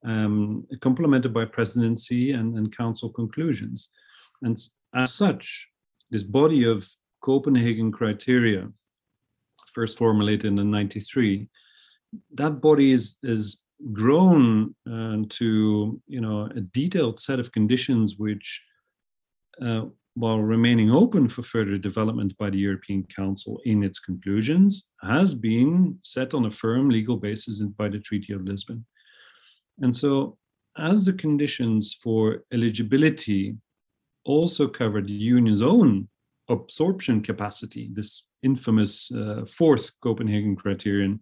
um, 0.04 0.66
complemented 0.82 1.34
by 1.34 1.46
presidency 1.46 2.32
and, 2.32 2.58
and 2.58 2.76
council 2.76 3.10
conclusions. 3.10 3.90
And 4.42 4.60
as 4.96 5.14
such, 5.14 5.70
this 6.10 6.24
body 6.24 6.66
of 6.66 6.90
Copenhagen 7.22 7.92
criteria, 7.92 8.70
first 9.74 9.98
formulated 9.98 10.58
in 10.58 10.72
93, 10.72 11.48
that 12.34 12.60
body 12.62 12.92
is, 12.92 13.18
is 13.24 13.62
grown 13.92 14.76
uh, 14.90 15.18
to 15.30 16.02
you 16.08 16.22
know 16.22 16.50
a 16.56 16.62
detailed 16.62 17.20
set 17.20 17.40
of 17.40 17.52
conditions 17.52 18.16
which 18.18 18.64
uh, 19.62 19.84
while 20.16 20.40
remaining 20.40 20.92
open 20.92 21.28
for 21.28 21.42
further 21.42 21.78
development 21.78 22.38
by 22.38 22.50
the 22.50 22.58
European 22.58 23.04
Council 23.16 23.62
in 23.66 23.84
its 23.84 24.00
conclusions, 24.00 24.88
has 25.02 25.34
been 25.34 25.98
set 26.04 26.34
on 26.34 26.46
a 26.46 26.52
firm 26.52 26.90
legal 26.90 27.16
basis 27.16 27.60
by 27.62 27.88
the 27.88 28.00
Treaty 28.00 28.34
of 28.34 28.44
Lisbon. 28.44 28.86
And 29.80 29.96
so, 29.96 30.38
as 30.78 31.06
the 31.06 31.14
conditions 31.14 31.98
for 32.02 32.44
eligibility 32.54 33.56
also 34.26 34.68
cover 34.68 35.02
the 35.02 35.12
Union's 35.14 35.62
own 35.62 36.10
absorption 36.50 37.22
capacity, 37.22 37.90
this 37.94 38.26
infamous 38.44 39.12
uh, 39.12 39.46
fourth 39.46 39.92
Copenhagen 40.02 40.56
criterion, 40.56 41.22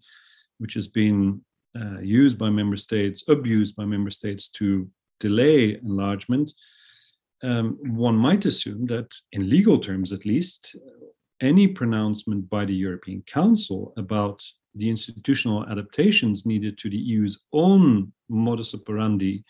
which 0.58 0.74
has 0.74 0.88
been 0.88 1.41
uh, 1.75 1.99
used 1.99 2.38
by 2.38 2.49
member 2.49 2.77
states, 2.77 3.23
abused 3.27 3.75
by 3.75 3.86
member 3.86 4.12
states 4.12 4.49
to 4.49 4.89
delay 5.19 5.75
enlargement, 5.75 6.51
um, 7.43 7.77
one 7.95 8.15
might 8.15 8.45
assume 8.45 8.86
that, 8.88 9.13
in 9.32 9.49
legal 9.49 9.79
terms 9.79 10.12
at 10.12 10.25
least, 10.25 10.75
any 11.41 11.67
pronouncement 11.67 12.49
by 12.49 12.65
the 12.65 12.75
European 12.75 13.23
Council 13.32 13.93
about 13.97 14.43
the 14.75 14.89
institutional 14.89 15.65
adaptations 15.69 16.45
needed 16.45 16.77
to 16.77 16.89
the 16.89 16.97
EU's 16.97 17.45
own 17.53 18.12
modus 18.29 18.73
operandi 18.73 19.43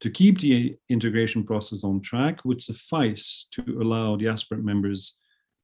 to 0.00 0.10
keep 0.10 0.38
the 0.38 0.76
integration 0.88 1.44
process 1.44 1.82
on 1.82 2.00
track 2.00 2.44
would 2.44 2.62
suffice 2.62 3.46
to 3.52 3.62
allow 3.82 4.16
the 4.16 4.28
aspirant 4.28 4.64
members 4.64 5.14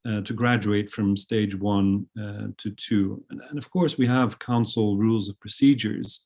uh, 0.09 0.21
to 0.23 0.33
graduate 0.35 0.91
from 0.91 1.17
stage 1.17 1.55
one 1.55 2.07
uh, 2.21 2.49
to 2.59 2.71
two. 2.77 3.25
And, 3.31 3.41
and, 3.49 3.59
of 3.59 3.71
course, 3.71 3.97
we 3.97 4.07
have 4.07 4.39
council 4.39 4.97
rules 4.97 5.29
of 5.29 5.41
procedures 5.41 6.25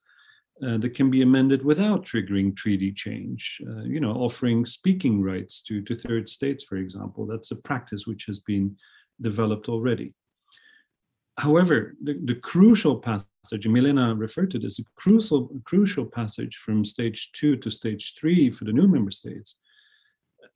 uh, 0.66 0.78
that 0.78 0.94
can 0.94 1.10
be 1.10 1.22
amended 1.22 1.64
without 1.64 2.04
triggering 2.04 2.56
treaty 2.56 2.92
change. 2.92 3.60
Uh, 3.68 3.82
you 3.82 4.00
know, 4.00 4.12
offering 4.12 4.66
speaking 4.66 5.22
rights 5.22 5.62
to, 5.62 5.80
to 5.82 5.94
third 5.94 6.28
states, 6.28 6.64
for 6.64 6.76
example. 6.76 7.26
That's 7.26 7.52
a 7.52 7.56
practice 7.56 8.06
which 8.06 8.24
has 8.26 8.40
been 8.40 8.76
developed 9.20 9.68
already. 9.68 10.14
However, 11.38 11.94
the, 12.02 12.18
the 12.24 12.34
crucial 12.34 12.96
passage, 12.96 13.68
Milena 13.68 14.16
referred 14.16 14.50
to 14.50 14.58
this, 14.58 14.80
a 14.80 14.82
crucial, 14.96 15.48
crucial 15.64 16.04
passage 16.04 16.56
from 16.56 16.84
stage 16.84 17.30
two 17.32 17.54
to 17.58 17.70
stage 17.70 18.16
three 18.18 18.50
for 18.50 18.64
the 18.64 18.72
new 18.72 18.88
member 18.88 19.12
states, 19.12 19.60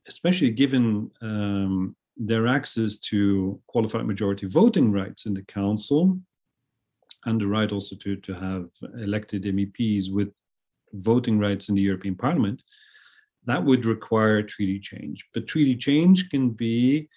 especially 0.09 0.51
given 0.51 1.09
um, 1.23 1.95
their 2.17 2.47
access 2.47 2.99
to 2.99 3.61
qualified 3.67 4.07
majority 4.07 4.47
voting 4.47 4.93
rights 4.93 5.27
in 5.27 5.35
the 5.35 5.43
council 5.43 6.19
and 7.25 7.41
the 7.41 7.47
right 7.47 7.73
also 7.73 7.97
to, 7.97 8.17
to 8.17 8.35
have 8.35 8.69
elected 9.01 9.45
MEPs 9.45 10.13
with 10.13 10.33
voting 10.93 11.39
rights 11.39 11.69
in 11.69 11.75
the 11.75 11.81
European 11.81 12.15
Parliament, 12.15 12.63
that 13.45 13.63
would 13.65 13.85
require 13.85 14.43
treaty 14.43 14.79
change. 14.79 15.25
But 15.33 15.47
treaty 15.47 15.77
change 15.77 16.31
can 16.31 16.51
be 16.51 17.09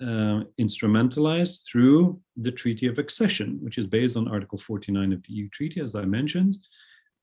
uh, 0.00 0.42
instrumentalized 0.60 1.64
through 1.70 2.20
the 2.36 2.50
Treaty 2.50 2.86
of 2.86 2.98
Accession, 2.98 3.58
which 3.60 3.78
is 3.78 3.86
based 3.86 4.16
on 4.16 4.28
Article 4.28 4.58
49 4.58 5.12
of 5.12 5.22
the 5.22 5.32
EU 5.32 5.48
Treaty, 5.50 5.80
as 5.80 5.94
I 5.94 6.04
mentioned, 6.04 6.56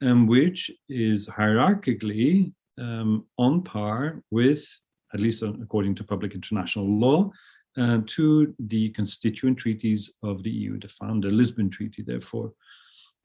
and 0.01 0.27
which 0.27 0.71
is 0.89 1.27
hierarchically 1.27 2.53
um, 2.79 3.25
on 3.37 3.61
par 3.63 4.23
with, 4.31 4.65
at 5.13 5.19
least 5.19 5.43
according 5.43 5.95
to 5.95 6.03
public 6.03 6.33
international 6.33 6.87
law, 6.87 7.31
uh, 7.77 7.99
to 8.05 8.53
the 8.59 8.89
constituent 8.89 9.57
treaties 9.57 10.13
of 10.23 10.43
the 10.43 10.49
EU, 10.49 10.79
the 10.79 11.29
Lisbon 11.29 11.69
Treaty, 11.69 12.01
therefore. 12.01 12.53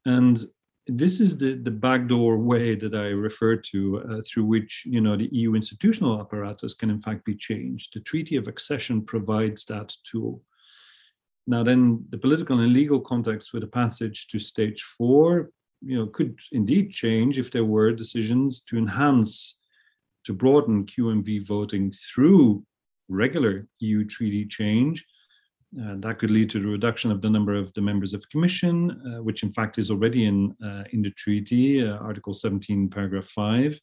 And 0.05 0.45
this 0.87 1.21
is 1.21 1.37
the, 1.37 1.55
the 1.55 1.71
backdoor 1.71 2.39
way 2.39 2.77
that 2.77 2.95
I 2.95 3.09
refer 3.09 3.57
to, 3.57 4.03
uh, 4.09 4.23
through 4.27 4.45
which 4.45 4.85
you 4.87 5.01
know 5.01 5.17
the 5.17 5.29
EU 5.33 5.55
institutional 5.55 6.21
apparatus 6.21 6.75
can 6.75 6.91
in 6.91 7.01
fact 7.01 7.25
be 7.25 7.35
changed. 7.35 7.95
The 7.95 8.01
Treaty 8.01 8.37
of 8.37 8.47
Accession 8.47 9.03
provides 9.03 9.65
that 9.67 9.93
tool. 10.05 10.43
Now, 11.49 11.63
then, 11.63 12.05
the 12.11 12.19
political 12.19 12.59
and 12.61 12.73
legal 12.73 13.01
context 13.01 13.53
with 13.53 13.63
the 13.63 13.69
passage 13.69 14.27
to 14.29 14.39
stage 14.39 14.83
four, 14.83 15.51
you 15.81 15.97
know, 15.97 16.07
could 16.07 16.39
indeed 16.53 16.91
change 16.91 17.39
if 17.39 17.51
there 17.51 17.65
were 17.65 17.93
decisions 17.93 18.61
to 18.63 18.77
enhance, 18.77 19.57
to 20.27 20.33
broaden 20.33 20.85
QMV 20.87 21.47
voting 21.47 21.93
through 21.93 22.65
regular 23.09 23.67
EU 23.81 24.05
treaty 24.05 24.45
change 24.45 25.07
uh, 25.83 25.95
that 25.99 26.19
could 26.19 26.31
lead 26.31 26.49
to 26.51 26.61
the 26.61 26.67
reduction 26.67 27.11
of 27.11 27.21
the 27.21 27.29
number 27.29 27.55
of 27.55 27.73
the 27.75 27.81
members 27.81 28.15
of 28.15 28.29
commission, 28.31 28.91
uh, 28.91 29.23
which 29.23 29.43
in 29.43 29.53
fact 29.53 29.79
is 29.79 29.91
already 29.91 30.25
in 30.25 30.55
uh, 30.65 30.85
in 30.93 31.03
the 31.03 31.11
treaty, 31.11 31.87
uh, 31.87 31.97
Article 31.97 32.33
17, 32.33 32.89
paragraph 32.89 33.27
5, 33.27 33.79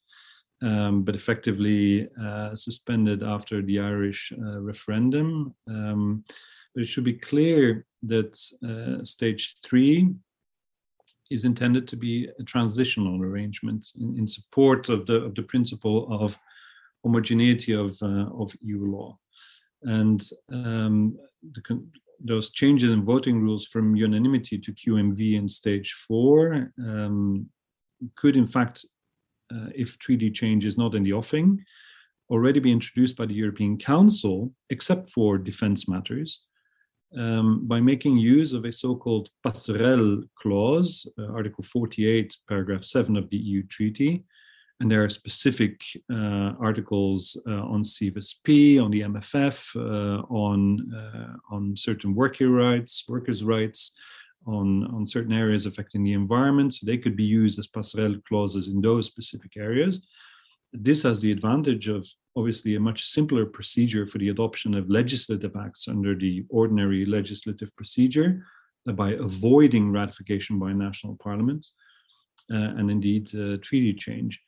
um, 0.64 1.04
but 1.04 1.16
effectively 1.16 2.08
uh, 2.22 2.56
suspended 2.56 3.22
after 3.22 3.62
the 3.62 3.80
Irish 3.80 4.32
referendum. 4.38 5.54
Um, 5.68 6.24
but 6.74 6.82
it 6.82 6.88
should 6.88 7.04
be 7.04 7.14
clear 7.14 7.86
that 8.04 8.36
stage 9.04 9.58
three 9.64 10.10
is 11.34 11.46
intended 11.46 11.88
to 11.88 11.98
be 11.98 12.30
a 12.40 12.44
transitional 12.44 13.22
arrangement 13.22 13.92
in, 14.00 14.18
in 14.20 14.28
support 14.28 14.90
of 14.90 15.06
the 15.06 15.18
of 15.28 15.36
the 15.36 15.44
principle 15.44 16.08
of 16.10 16.38
homogeneity 17.04 17.74
of 17.74 18.02
of 18.02 18.56
EU 18.62 18.86
law. 18.86 19.18
And 19.84 20.22
um, 20.52 21.18
the, 21.52 21.62
those 22.24 22.52
changes 22.52 22.92
in 22.92 23.04
voting 23.04 23.42
rules 23.42 23.66
from 23.66 23.96
unanimity 23.96 24.58
to 24.58 24.72
QMV 24.72 25.36
in 25.36 25.50
stage 25.50 25.92
four 26.08 26.72
um, 26.80 27.50
could, 28.16 28.38
in 28.38 28.48
fact, 28.48 28.86
uh, 29.54 29.70
if 29.76 30.00
treaty 30.00 30.32
change 30.32 30.66
is 30.66 30.78
not 30.78 30.96
in 30.96 31.04
the 31.04 31.14
offing, 31.14 31.64
already 32.30 32.60
be 32.60 32.72
introduced 32.72 33.18
by 33.18 33.26
the 33.26 33.34
European 33.34 33.78
Council, 33.78 34.54
except 34.70 35.12
for 35.12 35.38
defense 35.38 35.88
matters, 35.88 36.44
um, 37.18 37.68
by 37.68 37.80
making 37.80 38.18
use 38.18 38.54
of 38.54 38.66
a 38.66 38.74
so-called 38.74 39.30
passerelle 39.46 40.24
clause, 40.36 41.08
uh, 41.20 41.28
Article 41.28 41.64
48, 41.64 42.36
paragraph 42.48 42.84
7 42.84 43.16
of 43.18 43.30
the 43.30 43.38
EU 43.38 43.64
Treaty, 43.68 44.24
and 44.80 44.92
there 44.92 45.04
are 45.04 45.10
specific 45.10 45.80
uh, 46.12 46.54
articles 46.60 47.38
uh, 47.48 47.64
on 47.64 47.84
CFSP, 47.84 48.84
on 48.84 48.92
the 48.92 49.02
MFF, 49.02 49.76
uh, 49.76 50.24
on 50.24 50.94
uh, 50.94 51.56
on 51.56 51.76
certain 51.76 52.14
worker 52.14 52.50
rights, 52.50 53.06
workers' 53.08 53.44
rights, 53.44 53.94
on 54.46 54.86
on 54.94 55.06
certain 55.06 55.34
areas 55.34 55.66
affecting 55.66 56.04
the 56.04 56.14
environment. 56.14 56.74
So 56.74 56.86
they 56.86 56.98
could 56.98 57.16
be 57.16 57.24
used 57.24 57.60
as 57.60 57.68
passerelle 57.68 58.22
clauses 58.26 58.68
in 58.68 58.82
those 58.82 59.06
specific 59.06 59.56
areas. 59.58 60.02
This 60.74 61.04
has 61.04 61.22
the 61.22 61.32
advantage 61.32 61.88
of 61.88 62.08
obviously 62.36 62.76
a 62.76 62.80
much 62.80 63.06
simpler 63.06 63.46
procedure 63.46 64.08
for 64.08 64.18
the 64.18 64.30
adoption 64.30 64.74
of 64.74 64.90
legislative 64.90 65.56
acts 65.56 65.88
under 65.88 66.16
the 66.16 66.46
ordinary 66.50 67.06
legislative 67.06 67.76
procedure 67.76 68.46
uh, 68.88 68.92
by 68.92 69.12
avoiding 69.12 69.92
ratification 69.92 70.58
by 70.58 70.74
national 70.74 71.16
parliaments 71.18 71.74
uh, 72.52 72.74
and 72.78 72.90
indeed 72.90 73.28
treaty 73.62 73.94
change. 73.94 74.42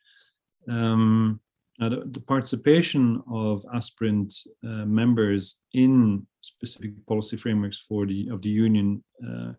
Um, 0.68 1.40
the, 1.78 2.08
the, 2.10 2.20
participation 2.20 3.22
of 3.30 3.64
aspirant 3.74 4.34
uh, 4.64 4.86
members 4.86 5.60
in 5.74 6.26
specific 6.40 6.92
policy 7.06 7.36
frameworks 7.36 7.84
for 7.86 8.06
the 8.06 8.28
of 8.30 8.40
the 8.42 8.48
union 8.48 9.04
uh, 9.22 9.52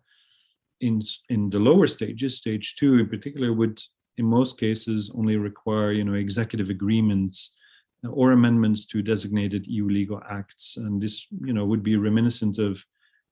in 0.80 1.00
in 1.28 1.50
the 1.50 1.58
lower 1.58 1.86
stages, 1.86 2.36
stage 2.36 2.76
two 2.76 2.98
in 2.98 3.08
particular, 3.08 3.52
would 3.52 3.80
in 4.18 4.26
most 4.26 4.58
cases 4.58 5.10
only 5.14 5.36
require 5.36 5.92
you 5.92 6.04
know 6.04 6.14
executive 6.14 6.70
agreements 6.70 7.52
or 8.08 8.32
amendments 8.32 8.86
to 8.86 9.02
designated 9.02 9.66
EU 9.66 9.88
legal 9.88 10.20
acts, 10.30 10.76
and 10.76 11.00
this 11.00 11.26
you 11.44 11.52
know 11.52 11.64
would 11.64 11.82
be 11.82 11.96
reminiscent 11.96 12.58
of 12.58 12.84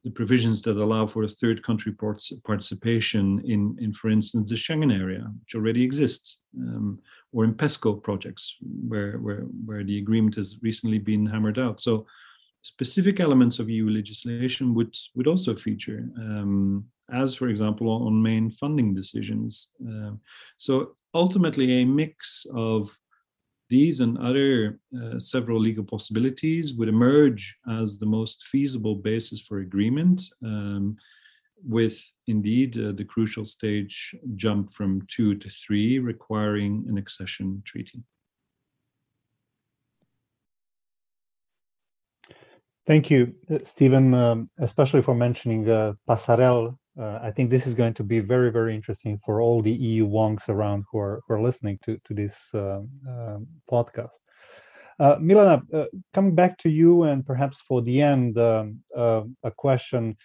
the 0.06 0.10
provisions 0.12 0.62
that 0.62 0.76
allow 0.76 1.04
for 1.04 1.24
a 1.24 1.28
third 1.28 1.64
country 1.64 1.92
participation 2.44 3.42
in, 3.44 3.76
in, 3.80 3.92
for 3.92 4.08
instance, 4.08 4.48
the 4.48 4.54
Schengen 4.54 4.96
area, 4.96 5.28
which 5.40 5.56
already 5.56 5.82
exists, 5.82 6.38
um, 6.56 7.00
or 7.32 7.42
in 7.42 7.52
PESCO 7.52 8.00
projects, 8.00 8.54
where, 8.86 9.18
where, 9.18 9.40
where 9.64 9.82
the 9.82 9.98
agreement 9.98 10.36
has 10.36 10.58
recently 10.62 11.00
been 11.00 11.26
hammered 11.26 11.58
out. 11.58 11.80
So 11.80 12.06
specific 12.66 13.20
elements 13.20 13.60
of 13.60 13.70
EU 13.70 13.88
legislation 13.88 14.74
would, 14.74 14.92
would 15.14 15.28
also 15.28 15.54
feature, 15.54 16.08
um, 16.18 16.84
as, 17.12 17.32
for 17.32 17.48
example, 17.48 17.88
on 17.88 18.20
main 18.20 18.50
funding 18.50 18.92
decisions. 18.92 19.68
Uh, 19.88 20.10
so 20.58 20.96
ultimately, 21.14 21.80
a 21.80 21.84
mix 21.84 22.44
of 22.52 22.90
these 23.70 24.00
and 24.00 24.18
other 24.18 24.80
uh, 25.00 25.18
several 25.18 25.60
legal 25.60 25.84
possibilities 25.84 26.74
would 26.74 26.88
emerge 26.88 27.56
as 27.80 27.98
the 27.98 28.12
most 28.18 28.46
feasible 28.48 28.96
basis 28.96 29.40
for 29.40 29.60
agreement, 29.60 30.22
um, 30.44 30.96
with 31.64 31.96
indeed 32.26 32.76
uh, 32.78 32.92
the 32.96 33.04
crucial 33.04 33.44
stage 33.44 34.14
jump 34.34 34.72
from 34.72 35.06
two 35.06 35.36
to 35.36 35.48
three, 35.50 36.00
requiring 36.00 36.84
an 36.88 36.98
accession 36.98 37.62
treaty. 37.64 38.02
Thank 42.86 43.10
you, 43.10 43.34
Steven, 43.64 44.14
um, 44.14 44.50
especially 44.58 45.02
for 45.02 45.14
mentioning 45.14 45.68
uh, 45.68 45.94
Passerelle 46.08 46.76
uh, 46.98 47.18
I 47.22 47.30
think 47.30 47.50
this 47.50 47.66
is 47.66 47.74
going 47.74 47.94
to 47.94 48.04
be 48.04 48.20
very, 48.20 48.50
very 48.50 48.74
interesting 48.74 49.20
for 49.24 49.40
all 49.42 49.60
the 49.60 49.72
EU 49.72 50.06
wonks 50.06 50.48
around 50.48 50.84
who 50.90 50.98
are, 50.98 51.22
who 51.26 51.34
are 51.34 51.42
listening 51.42 51.78
to, 51.84 51.98
to 52.06 52.14
this 52.14 52.38
uh, 52.54 52.80
uh, 53.08 53.38
podcast. 53.70 54.16
Uh, 54.98 55.16
Milena, 55.20 55.62
uh, 55.74 55.84
coming 56.14 56.34
back 56.34 56.56
to 56.58 56.70
you 56.70 57.02
and 57.02 57.26
perhaps 57.26 57.60
for 57.68 57.82
the 57.82 58.00
end, 58.00 58.38
um, 58.38 58.80
uh, 58.96 59.24
a 59.42 59.50
question. 59.50 60.16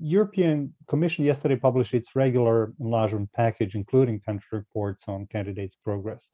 European 0.00 0.74
Commission 0.88 1.24
yesterday 1.24 1.54
published 1.54 1.94
its 1.94 2.16
regular 2.16 2.72
enlargement 2.80 3.30
package, 3.32 3.76
including 3.76 4.18
country 4.18 4.58
reports 4.58 5.04
on 5.06 5.28
candidates' 5.30 5.76
progress. 5.84 6.28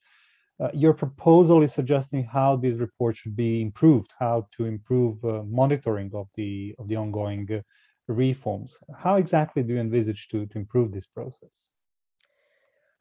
Your 0.73 0.95
proposal 0.95 1.63
is 1.63 1.73
suggesting 1.73 2.25
how 2.25 2.57
these 2.57 2.79
reports 2.79 3.19
should 3.19 3.37
be 3.37 3.63
improved, 3.63 4.11
how 4.19 4.47
to 4.57 4.65
improve 4.65 5.23
monitoring 5.47 6.11
of 6.15 6.29
the 6.35 6.75
of 6.79 6.89
the 6.89 6.97
ongoing 6.97 7.63
reforms. 8.09 8.77
How 8.97 9.17
exactly 9.17 9.63
do 9.63 9.75
you 9.75 9.81
envisage 9.81 10.29
to, 10.29 10.47
to 10.47 10.59
improve 10.59 10.93
this 10.93 11.07
process? 11.07 11.51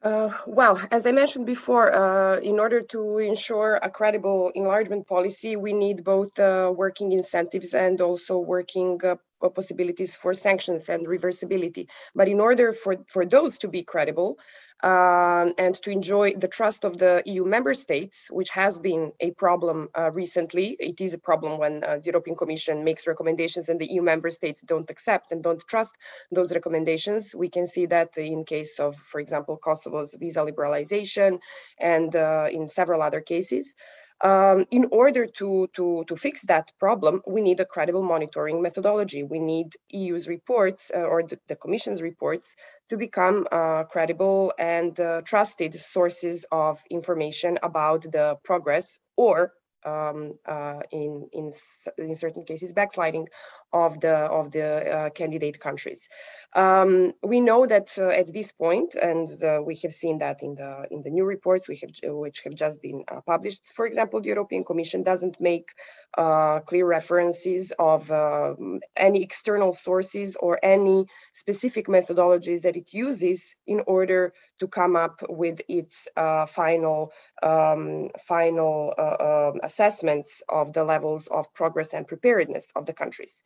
Uh, 0.04 0.32
well, 0.48 0.82
as 0.90 1.06
I 1.06 1.12
mentioned 1.12 1.46
before, 1.46 1.94
uh, 1.94 2.40
in 2.40 2.60
order 2.60 2.82
to 2.82 3.20
ensure 3.20 3.76
a 3.76 3.90
credible 3.90 4.52
enlargement 4.56 5.08
policy, 5.08 5.56
we 5.56 5.74
need 5.74 6.04
both 6.04 6.40
uh, 6.40 6.74
working 6.76 7.12
incentives 7.12 7.76
and 7.76 8.02
also 8.02 8.40
working 8.40 9.00
uh, 9.04 9.16
possibilities 9.50 10.16
for 10.16 10.34
sanctions 10.34 10.90
and 10.90 11.06
reversibility. 11.06 11.88
But 12.16 12.28
in 12.28 12.40
order 12.40 12.74
for, 12.74 12.98
for 13.08 13.28
those 13.28 13.60
to 13.60 13.68
be 13.68 13.84
credible, 13.84 14.40
um, 14.84 15.54
and 15.58 15.76
to 15.84 15.92
enjoy 15.92 16.34
the 16.34 16.48
trust 16.48 16.84
of 16.84 16.98
the 16.98 17.22
EU 17.26 17.46
member 17.46 17.74
states, 17.74 18.30
which 18.32 18.50
has 18.50 18.80
been 18.80 19.14
a 19.20 19.32
problem 19.32 19.90
uh, 19.98 20.12
recently. 20.12 20.76
It 20.80 21.00
is 21.02 21.14
a 21.14 21.20
problem 21.20 21.60
when 21.60 21.84
uh, 21.84 21.98
the 21.98 22.06
European 22.06 22.36
Commission 22.36 22.84
makes 22.84 23.06
recommendations 23.06 23.70
and 23.70 23.80
the 23.80 23.92
EU 23.92 24.02
member 24.02 24.30
states 24.30 24.62
don't 24.62 24.90
accept 24.90 25.32
and 25.32 25.44
don't 25.44 25.62
trust 25.68 25.92
those 26.32 26.52
recommendations. 26.52 27.36
We 27.36 27.50
can 27.50 27.68
see 27.68 27.86
that 27.88 28.18
in 28.18 28.44
case 28.44 28.80
of, 28.80 28.96
for 28.96 29.20
example, 29.20 29.60
Kosovo's 29.64 30.16
visa 30.16 30.40
liberalization 30.40 31.40
and 31.78 32.16
uh, 32.16 32.48
in 32.52 32.68
several 32.68 33.02
other 33.02 33.22
cases. 33.22 33.76
Um, 34.24 34.68
in 34.70 34.88
order 34.92 35.26
to, 35.26 35.68
to, 35.74 36.04
to 36.08 36.16
fix 36.16 36.44
that 36.44 36.72
problem, 36.80 37.24
we 37.26 37.42
need 37.42 37.60
a 37.60 37.66
credible 37.66 38.04
monitoring 38.04 38.62
methodology. 38.62 39.24
We 39.24 39.40
need 39.40 39.74
EU's 39.90 40.28
reports 40.28 40.92
uh, 40.94 41.00
or 41.00 41.24
the, 41.24 41.40
the, 41.48 41.56
Commission's 41.56 42.04
reports 42.04 42.48
to 42.90 42.98
become 42.98 43.48
uh, 43.52 43.86
credible 43.86 44.54
and 44.60 45.00
uh, 45.00 45.22
trusted 45.22 45.74
sources 45.80 46.46
of 46.52 46.80
information 46.92 47.58
about 47.64 48.04
the 48.04 48.38
progress 48.44 49.00
or 49.18 49.54
um, 49.84 50.38
uh, 50.46 50.82
in, 50.92 51.28
in 51.34 51.52
in 51.98 52.16
certain 52.16 52.44
cases 52.44 52.74
backsliding 52.74 53.28
of 53.74 54.00
the 54.00 54.16
of 54.16 54.52
the 54.52 54.68
uh, 54.92 55.10
candidate 55.12 55.60
countries. 55.60 56.10
Um, 56.54 57.14
we 57.24 57.40
know 57.40 57.66
that 57.66 57.98
uh, 57.98 58.10
at 58.10 58.32
this 58.34 58.52
point, 58.52 58.96
and 58.96 59.30
uh, 59.44 59.62
we 59.66 59.76
have 59.84 59.94
seen 59.94 60.20
that 60.20 60.44
in 60.44 60.56
the 60.56 60.86
in 60.92 61.02
the 61.02 61.10
new 61.10 61.24
reports 61.24 61.68
we 61.68 61.78
have 61.78 61.92
which 62.04 62.42
have 62.42 62.56
just 62.56 62.82
been 62.82 63.04
uh, 63.08 63.22
published. 63.22 63.62
For 63.74 63.86
example, 63.86 64.22
the 64.22 64.28
European 64.28 64.64
Commission 64.64 65.04
doesn't 65.04 65.40
make 65.40 65.70
uh, 66.18 66.60
clear 66.62 66.86
references 66.86 67.72
of 67.80 68.12
um, 68.12 68.82
any 68.98 69.24
external 69.24 69.74
sources 69.74 70.36
or 70.36 70.60
any 70.62 71.06
specific 71.32 71.88
methodologies 71.88 72.64
that 72.64 72.76
it 72.76 72.90
uses 72.92 73.56
in 73.66 73.82
order 73.88 74.34
to 74.60 74.68
come 74.68 74.96
up 74.96 75.22
with 75.28 75.62
its 75.68 76.08
uh, 76.16 76.46
final 76.46 77.12
um, 77.42 78.10
final 78.28 78.94
um, 78.98 79.60
assessments 79.64 80.44
of 80.48 80.74
the 80.74 80.84
levels 80.84 81.28
of 81.28 81.54
progress 81.54 81.94
and 81.94 82.08
preparedness 82.08 82.72
of 82.76 82.86
the 82.86 82.94
countries. 82.94 83.42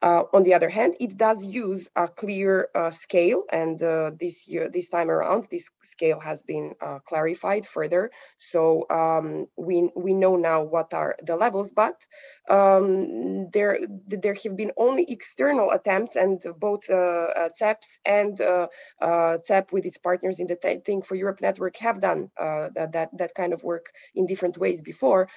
Uh, 0.00 0.22
on 0.32 0.44
the 0.44 0.54
other 0.54 0.68
hand, 0.68 0.94
it 1.00 1.16
does 1.16 1.44
use 1.44 1.90
a 1.96 2.06
clear 2.06 2.68
uh, 2.72 2.88
scale, 2.88 3.42
and 3.50 3.82
uh, 3.82 4.12
this 4.20 4.46
year, 4.46 4.68
this 4.68 4.88
time 4.88 5.10
around, 5.10 5.48
this 5.50 5.68
scale 5.82 6.20
has 6.20 6.44
been 6.44 6.72
uh, 6.80 7.00
clarified 7.00 7.66
further. 7.66 8.08
So 8.38 8.86
um, 8.90 9.46
we 9.56 9.90
we 9.96 10.14
know 10.14 10.36
now 10.36 10.62
what 10.62 10.94
are 10.94 11.16
the 11.20 11.34
levels, 11.34 11.72
but 11.72 11.96
um, 12.48 13.50
there 13.50 13.80
there 14.06 14.36
have 14.44 14.56
been 14.56 14.70
only 14.76 15.04
external 15.10 15.72
attempts, 15.72 16.14
and 16.14 16.40
both 16.60 16.88
uh, 16.88 17.48
CEPS 17.58 17.98
and 18.06 18.38
CEP 18.38 19.72
with 19.72 19.84
its 19.84 19.98
partners 19.98 20.38
in 20.38 20.46
the 20.46 20.58
Think 20.84 21.06
for 21.06 21.16
Europe 21.16 21.40
network 21.40 21.76
have 21.78 22.00
done 22.00 22.30
that, 22.38 22.92
that 22.92 23.10
that 23.18 23.34
kind 23.34 23.52
of 23.52 23.64
work 23.64 23.86
in 24.14 24.26
different 24.26 24.58
ways 24.58 24.80
before. 24.80 25.28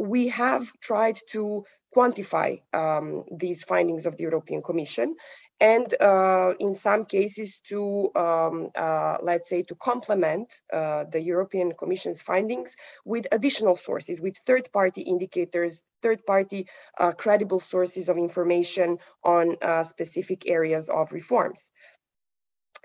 we 0.00 0.28
have 0.28 0.66
tried 0.80 1.18
to 1.30 1.64
quantify 1.94 2.60
um, 2.72 3.24
these 3.30 3.64
findings 3.64 4.06
of 4.06 4.16
the 4.16 4.22
European 4.24 4.62
Commission 4.62 5.16
and 5.60 5.94
uh, 6.00 6.54
in 6.58 6.74
some 6.74 7.04
cases 7.04 7.60
to, 7.60 8.10
um, 8.16 8.70
uh, 8.74 9.18
let's 9.22 9.50
say, 9.50 9.62
to 9.64 9.74
complement 9.74 10.58
uh, 10.72 11.04
the 11.04 11.20
European 11.20 11.72
Commission's 11.72 12.22
findings 12.22 12.76
with 13.04 13.26
additional 13.30 13.76
sources, 13.76 14.22
with 14.22 14.38
third-party 14.38 15.02
indicators, 15.02 15.82
third-party 16.02 16.66
uh, 16.98 17.12
credible 17.12 17.60
sources 17.60 18.08
of 18.08 18.16
information 18.16 18.98
on 19.22 19.56
uh, 19.60 19.82
specific 19.82 20.48
areas 20.48 20.88
of 20.88 21.12
reforms. 21.12 21.70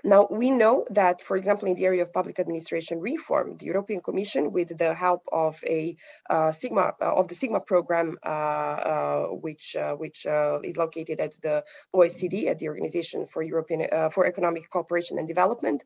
Now, 0.04 0.28
we 0.30 0.50
know 0.50 0.84
that, 0.90 1.22
for 1.22 1.36
example, 1.36 1.68
in 1.68 1.74
the 1.74 1.86
area 1.86 2.02
of 2.02 2.12
public 2.12 2.38
administration 2.38 3.00
reform, 3.00 3.56
the 3.56 3.66
European 3.66 4.00
Commission, 4.00 4.52
with 4.52 4.76
the 4.76 4.94
help 4.94 5.22
of 5.32 5.62
a 5.66 5.96
uh, 6.28 6.52
Sigma 6.52 6.94
uh, 7.00 7.14
of 7.14 7.28
the 7.28 7.34
Sigma 7.34 7.60
program, 7.60 8.18
uh, 8.22 8.28
uh 8.28 9.26
which 9.28 9.74
uh, 9.74 9.94
which 9.94 10.26
uh, 10.26 10.60
is 10.62 10.76
located 10.76 11.18
at 11.20 11.32
the 11.40 11.64
OECD, 11.94 12.46
at 12.46 12.58
the 12.58 12.68
Organization 12.68 13.26
for 13.26 13.42
European 13.42 13.88
for 14.10 14.26
Economic 14.26 14.68
Cooperation 14.68 15.18
and 15.18 15.26
Development, 15.26 15.82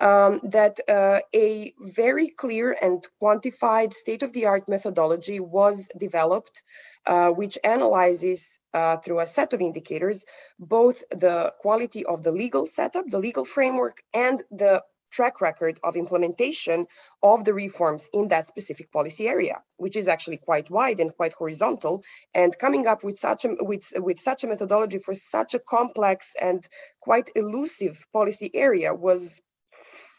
um, 0.00 0.40
that 0.44 0.80
a 0.88 1.74
very 1.78 2.28
clear 2.28 2.76
and 2.80 3.06
quantified 3.22 3.92
state-of-the-art 3.92 4.68
methodology 4.68 5.38
was 5.38 5.88
developed 5.98 6.62
uh, 7.06 7.30
which 7.30 7.58
analyzes 7.64 8.58
uh, 8.74 8.96
through 8.98 9.20
a 9.20 9.26
set 9.26 9.52
of 9.52 9.60
indicators 9.60 10.24
both 10.58 11.02
the 11.10 11.52
quality 11.60 12.04
of 12.04 12.22
the 12.22 12.32
legal 12.32 12.66
setup, 12.66 13.06
the 13.08 13.18
legal 13.18 13.44
framework, 13.44 14.02
and 14.12 14.42
the 14.50 14.82
track 15.10 15.40
record 15.40 15.78
of 15.82 15.96
implementation 15.96 16.86
of 17.22 17.44
the 17.44 17.52
reforms 17.52 18.08
in 18.12 18.28
that 18.28 18.46
specific 18.46 18.92
policy 18.92 19.28
area, 19.28 19.60
which 19.76 19.96
is 19.96 20.08
actually 20.08 20.36
quite 20.36 20.70
wide 20.70 21.00
and 21.00 21.14
quite 21.16 21.32
horizontal. 21.32 22.02
And 22.34 22.56
coming 22.58 22.86
up 22.86 23.02
with 23.02 23.18
such 23.18 23.44
a 23.44 23.56
with 23.60 23.92
with 23.96 24.20
such 24.20 24.44
a 24.44 24.46
methodology 24.46 24.98
for 24.98 25.14
such 25.14 25.54
a 25.54 25.58
complex 25.58 26.34
and 26.40 26.66
quite 27.00 27.30
elusive 27.34 28.06
policy 28.12 28.50
area 28.54 28.94
was 28.94 29.42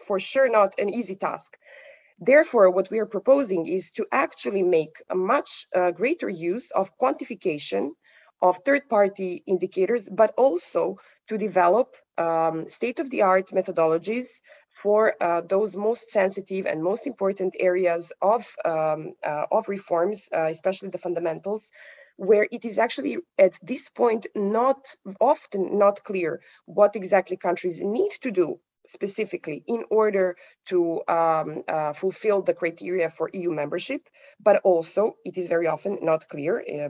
for 0.08 0.20
sure 0.20 0.50
not 0.50 0.80
an 0.80 0.89
easy 0.89 1.15
task. 1.15 1.58
Therefore, 2.23 2.69
what 2.69 2.91
we 2.91 2.99
are 2.99 3.07
proposing 3.07 3.65
is 3.65 3.89
to 3.93 4.05
actually 4.12 4.62
make 4.62 5.01
a 5.10 5.15
much 5.15 5.67
uh, 5.73 5.89
greater 5.89 6.29
use 6.29 6.69
of 6.69 6.95
quantification 6.99 7.93
of 8.43 8.60
third-party 8.63 9.43
indicators, 9.47 10.07
but 10.07 10.31
also 10.38 10.97
to 11.29 11.38
develop 11.39 11.95
um, 12.19 12.69
state-of-the-art 12.69 13.47
methodologies 13.49 14.39
for 14.69 15.15
uh, 15.19 15.41
those 15.41 15.75
most 15.75 16.12
sensitive 16.12 16.67
and 16.67 16.84
most 16.84 17.07
important 17.07 17.55
areas 17.60 18.12
of, 18.21 18.47
um, 18.65 19.13
uh, 19.23 19.47
of 19.51 19.67
reforms, 19.67 20.29
uh, 20.31 20.47
especially 20.51 20.89
the 20.89 20.99
fundamentals, 20.99 21.71
where 22.17 22.47
it 22.51 22.63
is 22.65 22.77
actually 22.77 23.17
at 23.39 23.57
this 23.63 23.89
point 23.89 24.27
not 24.36 24.95
often 25.19 25.79
not 25.79 26.03
clear 26.03 26.39
what 26.65 26.95
exactly 26.95 27.36
countries 27.36 27.81
need 27.81 28.12
to 28.21 28.29
do 28.29 28.60
specifically 28.88 29.63
in 29.67 29.84
order 29.89 30.36
to 30.67 31.02
um, 31.08 31.63
uh, 31.67 31.94
fulfill 31.94 32.41
the 32.41 32.54
criteria 32.54 33.10
for 33.10 33.30
EU 33.34 33.52
membership, 33.52 34.08
but 34.39 34.62
also 34.63 35.15
it 35.26 35.38
is 35.38 35.48
very 35.48 35.67
often 35.67 36.00
not 36.02 36.28
clear 36.28 36.60
uh, 36.62 36.89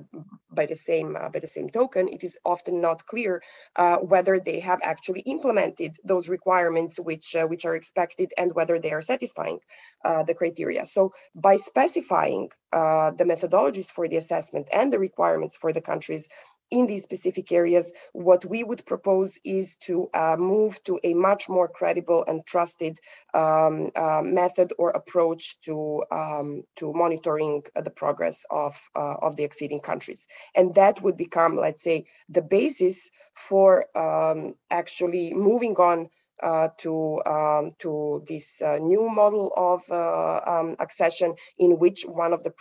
by 0.52 0.66
the 0.66 0.76
same 0.76 1.16
uh, 1.16 1.30
by 1.30 1.40
the 1.40 1.48
same 1.48 1.70
token, 1.70 2.08
it 2.10 2.24
is 2.24 2.38
often 2.46 2.82
not 2.82 3.06
clear 3.06 3.42
uh, 3.76 3.98
whether 3.98 4.40
they 4.40 4.60
have 4.60 4.80
actually 4.84 5.22
implemented 5.22 5.96
those 6.04 6.30
requirements 6.30 7.00
which 7.00 7.36
uh, 7.36 7.46
which 7.46 7.66
are 7.66 7.76
expected 7.76 8.34
and 8.38 8.54
whether 8.54 8.80
they 8.80 8.92
are 8.92 9.02
satisfying 9.02 9.60
uh, 10.04 10.24
the 10.24 10.34
criteria. 10.34 10.86
So 10.86 11.14
by 11.36 11.56
specifying 11.58 12.50
the 12.72 13.26
methodologies 13.26 13.88
for 13.88 14.08
the 14.08 14.16
assessment 14.16 14.68
and 14.72 14.92
the 14.92 15.00
requirements 15.00 15.58
for 15.58 15.74
the 15.74 15.82
countries 15.82 16.30
in 16.72 16.88
these 16.88 17.04
specific 17.04 17.52
areas, 17.52 17.94
what 18.14 18.46
we 18.46 18.64
would 18.64 18.86
propose 18.86 19.40
is 19.44 19.78
to 19.78 20.10
uh, 20.14 20.36
move 20.38 20.82
to 20.86 21.00
a 21.04 21.14
much 21.14 21.50
more 21.50 21.68
credible 21.68 22.24
and 22.28 22.46
trusted 22.46 22.98
um, 23.34 23.92
uh, 23.96 24.22
method 24.24 24.74
or 24.78 24.92
approach 24.92 25.60
to 25.62 26.04
um, 26.12 26.64
to 26.78 26.94
monitoring 26.94 27.64
the 27.76 27.92
progress 27.92 28.46
of 28.50 28.74
uh, 28.96 29.16
of 29.22 29.36
the 29.36 29.44
acceding 29.44 29.82
countries, 29.82 30.28
and 30.56 30.74
that 30.76 31.02
would 31.02 31.18
become, 31.18 31.58
let's 31.58 31.84
say, 31.84 32.06
the 32.30 32.42
basis 32.42 33.12
for 33.34 33.86
um, 33.98 34.54
actually 34.70 35.34
moving 35.34 35.76
on 35.76 36.10
uh, 36.42 36.70
to 36.80 37.22
um, 37.26 37.72
to 37.80 38.24
this 38.28 38.62
uh, 38.62 38.78
new 38.78 39.10
model 39.10 39.52
of 39.56 39.84
uh, 39.90 40.42
um, 40.46 40.76
accession, 40.80 41.36
in 41.58 41.80
which 41.80 42.04
one 42.04 42.34
of 42.34 42.44
the 42.44 42.54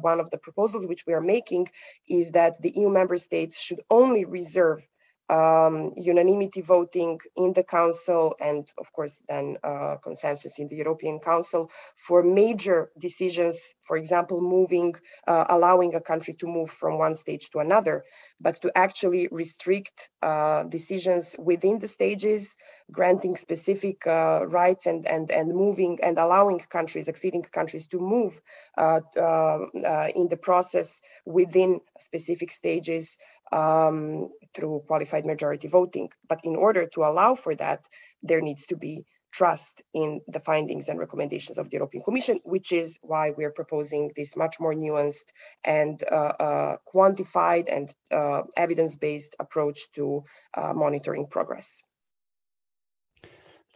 one 0.00 0.20
of 0.20 0.30
the 0.30 0.38
proposals 0.38 0.86
which 0.86 1.04
we 1.06 1.12
are 1.14 1.20
making 1.20 1.68
is 2.08 2.32
that 2.32 2.60
the 2.62 2.72
EU 2.76 2.88
member 2.90 3.16
states 3.16 3.60
should 3.60 3.80
only 3.90 4.24
reserve 4.24 4.86
um, 5.28 5.92
unanimity 5.96 6.60
voting 6.60 7.18
in 7.36 7.52
the 7.52 7.64
Council 7.64 8.34
and, 8.40 8.70
of 8.78 8.92
course, 8.92 9.22
then 9.28 9.56
uh, 9.62 9.96
consensus 10.02 10.58
in 10.58 10.68
the 10.68 10.76
European 10.76 11.18
Council 11.18 11.70
for 11.96 12.22
major 12.22 12.90
decisions, 12.98 13.74
for 13.82 13.96
example, 13.96 14.40
moving, 14.40 14.94
uh, 15.26 15.46
allowing 15.48 15.94
a 15.94 16.00
country 16.00 16.34
to 16.34 16.46
move 16.46 16.70
from 16.70 16.98
one 16.98 17.14
stage 17.14 17.50
to 17.50 17.58
another, 17.58 18.04
but 18.40 18.60
to 18.62 18.70
actually 18.76 19.28
restrict 19.30 20.10
uh, 20.22 20.62
decisions 20.64 21.34
within 21.38 21.78
the 21.78 21.88
stages, 21.88 22.56
granting 22.90 23.36
specific 23.36 24.06
uh, 24.06 24.46
rights 24.46 24.86
and, 24.86 25.06
and, 25.06 25.30
and 25.30 25.48
moving 25.48 25.98
and 26.02 26.18
allowing 26.18 26.60
countries, 26.60 27.08
acceding 27.08 27.42
countries 27.42 27.86
to 27.88 27.98
move 27.98 28.40
uh, 28.78 29.00
uh, 29.16 30.08
in 30.14 30.28
the 30.28 30.38
process 30.40 31.00
within 31.24 31.80
specific 31.98 32.50
stages 32.50 33.18
um, 33.52 34.30
through 34.54 34.82
qualified 34.86 35.26
majority 35.26 35.68
voting. 35.68 36.10
But 36.28 36.40
in 36.44 36.56
order 36.56 36.86
to 36.94 37.04
allow 37.04 37.34
for 37.34 37.54
that, 37.56 37.84
there 38.22 38.40
needs 38.40 38.66
to 38.66 38.76
be 38.76 39.04
trust 39.32 39.82
in 39.92 40.20
the 40.28 40.40
findings 40.40 40.88
and 40.88 40.98
recommendations 40.98 41.58
of 41.58 41.68
the 41.68 41.76
European 41.76 42.02
Commission, 42.02 42.40
which 42.44 42.72
is 42.72 42.98
why 43.02 43.30
we're 43.30 43.50
proposing 43.50 44.10
this 44.16 44.36
much 44.36 44.58
more 44.58 44.74
nuanced 44.74 45.28
and 45.62 46.02
uh, 46.10 46.14
uh, 46.14 46.76
quantified 46.94 47.64
and 47.70 47.94
uh, 48.10 48.42
evidence-based 48.56 49.36
approach 49.38 49.92
to 49.92 50.24
uh, 50.54 50.72
monitoring 50.72 51.26
progress. 51.26 51.82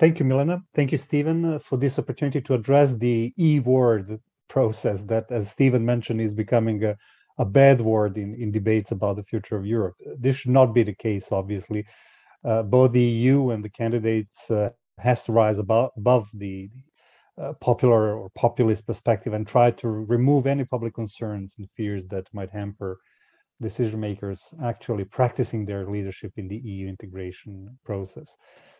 Thank 0.00 0.18
you, 0.18 0.24
Milena. 0.24 0.62
Thank 0.74 0.90
you, 0.92 0.98
Steven, 0.98 1.44
uh, 1.44 1.58
for 1.60 1.76
this 1.76 1.98
opportunity 1.98 2.40
to 2.40 2.54
address 2.54 2.92
the 2.94 3.32
E-word 3.36 4.18
process 4.48 5.00
that, 5.02 5.26
as 5.30 5.50
Steven 5.50 5.84
mentioned, 5.84 6.20
is 6.20 6.32
becoming 6.32 6.82
a 6.84 6.96
a 7.40 7.44
bad 7.44 7.80
word 7.80 8.18
in, 8.18 8.34
in 8.34 8.52
debates 8.52 8.90
about 8.90 9.16
the 9.16 9.22
future 9.24 9.56
of 9.56 9.64
Europe. 9.64 9.96
This 10.18 10.36
should 10.36 10.50
not 10.50 10.74
be 10.74 10.82
the 10.82 10.94
case, 10.94 11.32
obviously. 11.32 11.86
Uh, 12.44 12.62
both 12.62 12.92
the 12.92 13.02
EU 13.02 13.50
and 13.50 13.64
the 13.64 13.70
candidates 13.70 14.50
uh, 14.50 14.68
has 14.98 15.22
to 15.22 15.32
rise 15.32 15.56
above, 15.56 15.90
above 15.96 16.28
the 16.34 16.68
uh, 17.40 17.54
popular 17.54 18.18
or 18.18 18.28
populist 18.34 18.86
perspective 18.86 19.32
and 19.32 19.46
try 19.46 19.70
to 19.70 19.88
remove 19.88 20.46
any 20.46 20.64
public 20.66 20.94
concerns 20.94 21.54
and 21.56 21.66
fears 21.78 22.04
that 22.08 22.26
might 22.34 22.50
hamper 22.50 22.98
decision 23.62 24.00
makers 24.00 24.42
actually 24.62 25.04
practicing 25.04 25.64
their 25.64 25.86
leadership 25.86 26.32
in 26.36 26.46
the 26.46 26.58
EU 26.58 26.88
integration 26.88 27.74
process. 27.86 28.28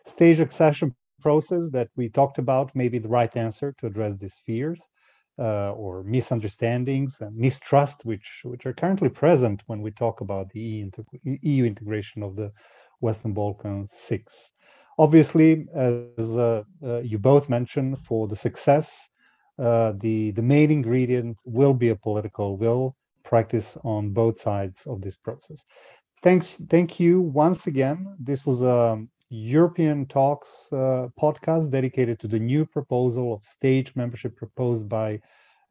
Stage 0.05 0.39
accession 0.39 0.95
process 1.21 1.69
that 1.71 1.89
we 1.97 2.09
talked 2.09 2.39
about 2.39 2.75
may 2.75 2.89
be 2.89 2.99
the 2.99 3.09
right 3.19 3.35
answer 3.37 3.73
to 3.79 3.87
address 3.87 4.15
these 4.17 4.37
fears. 4.45 4.79
uh, 5.39 5.71
or 5.73 6.03
misunderstandings 6.03 7.17
and 7.21 7.35
mistrust, 7.35 8.05
which 8.05 8.41
which 8.43 8.65
are 8.65 8.73
currently 8.73 9.09
present 9.09 9.61
when 9.67 9.81
we 9.81 9.91
talk 9.91 10.21
about 10.21 10.49
the 10.51 10.87
EU 11.41 11.65
integration 11.65 12.23
of 12.23 12.35
the 12.35 12.51
Western 12.99 13.33
Balkans 13.33 13.89
six. 13.95 14.51
Obviously, 14.99 15.65
as 15.75 16.35
uh, 16.35 16.63
uh, 16.85 16.99
you 16.99 17.17
both 17.17 17.49
mentioned, 17.49 17.97
for 18.07 18.27
the 18.27 18.35
success, 18.35 19.09
uh, 19.59 19.93
the 20.01 20.31
the 20.31 20.41
main 20.41 20.69
ingredient 20.71 21.37
will 21.45 21.73
be 21.73 21.89
a 21.89 21.95
political 21.95 22.57
will 22.57 22.95
practice 23.23 23.77
on 23.83 24.11
both 24.11 24.39
sides 24.41 24.81
of 24.85 25.01
this 25.01 25.17
process. 25.17 25.59
Thanks, 26.23 26.57
thank 26.69 26.99
you 26.99 27.21
once 27.21 27.67
again. 27.67 28.15
This 28.19 28.45
was 28.45 28.61
a 28.61 29.03
European 29.33 30.05
Talks 30.07 30.49
uh, 30.73 31.07
podcast 31.17 31.71
dedicated 31.71 32.19
to 32.19 32.27
the 32.27 32.37
new 32.37 32.65
proposal 32.65 33.33
of 33.33 33.45
stage 33.45 33.95
membership 33.95 34.35
proposed 34.35 34.89
by 34.89 35.21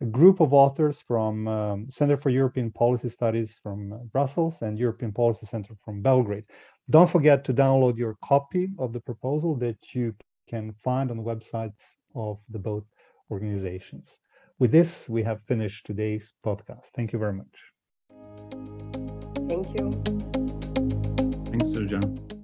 a 0.01 0.07
group 0.07 0.41
of 0.41 0.55
authors 0.55 1.03
from 1.07 1.47
um, 1.47 1.87
Center 1.91 2.17
for 2.17 2.31
European 2.31 2.71
Policy 2.71 3.11
Studies 3.11 3.61
from 3.63 4.09
Brussels 4.13 4.63
and 4.63 4.79
European 4.79 5.13
Policy 5.13 5.45
Center 5.45 5.75
from 5.85 6.01
Belgrade. 6.01 6.45
Don't 6.89 7.11
forget 7.11 7.45
to 7.45 7.53
download 7.53 7.99
your 7.99 8.17
copy 8.25 8.71
of 8.79 8.95
the 8.95 9.01
proposal 9.01 9.55
that 9.57 9.77
you 9.93 10.15
can 10.49 10.73
find 10.83 11.11
on 11.11 11.19
the 11.19 11.23
websites 11.23 11.83
of 12.15 12.39
the 12.49 12.59
both 12.59 12.85
organizations. 13.31 14.09
With 14.59 14.73
this, 14.73 15.07
we 15.07 15.23
have 15.23 15.43
finished 15.43 15.85
today's 15.85 16.33
podcast. 16.45 16.87
Thank 16.97 17.13
you 17.13 17.19
very 17.19 17.35
much. 17.35 17.57
Thank 19.51 19.79
you. 19.79 19.91
Thanks, 21.51 21.69
Srđan. 21.69 22.39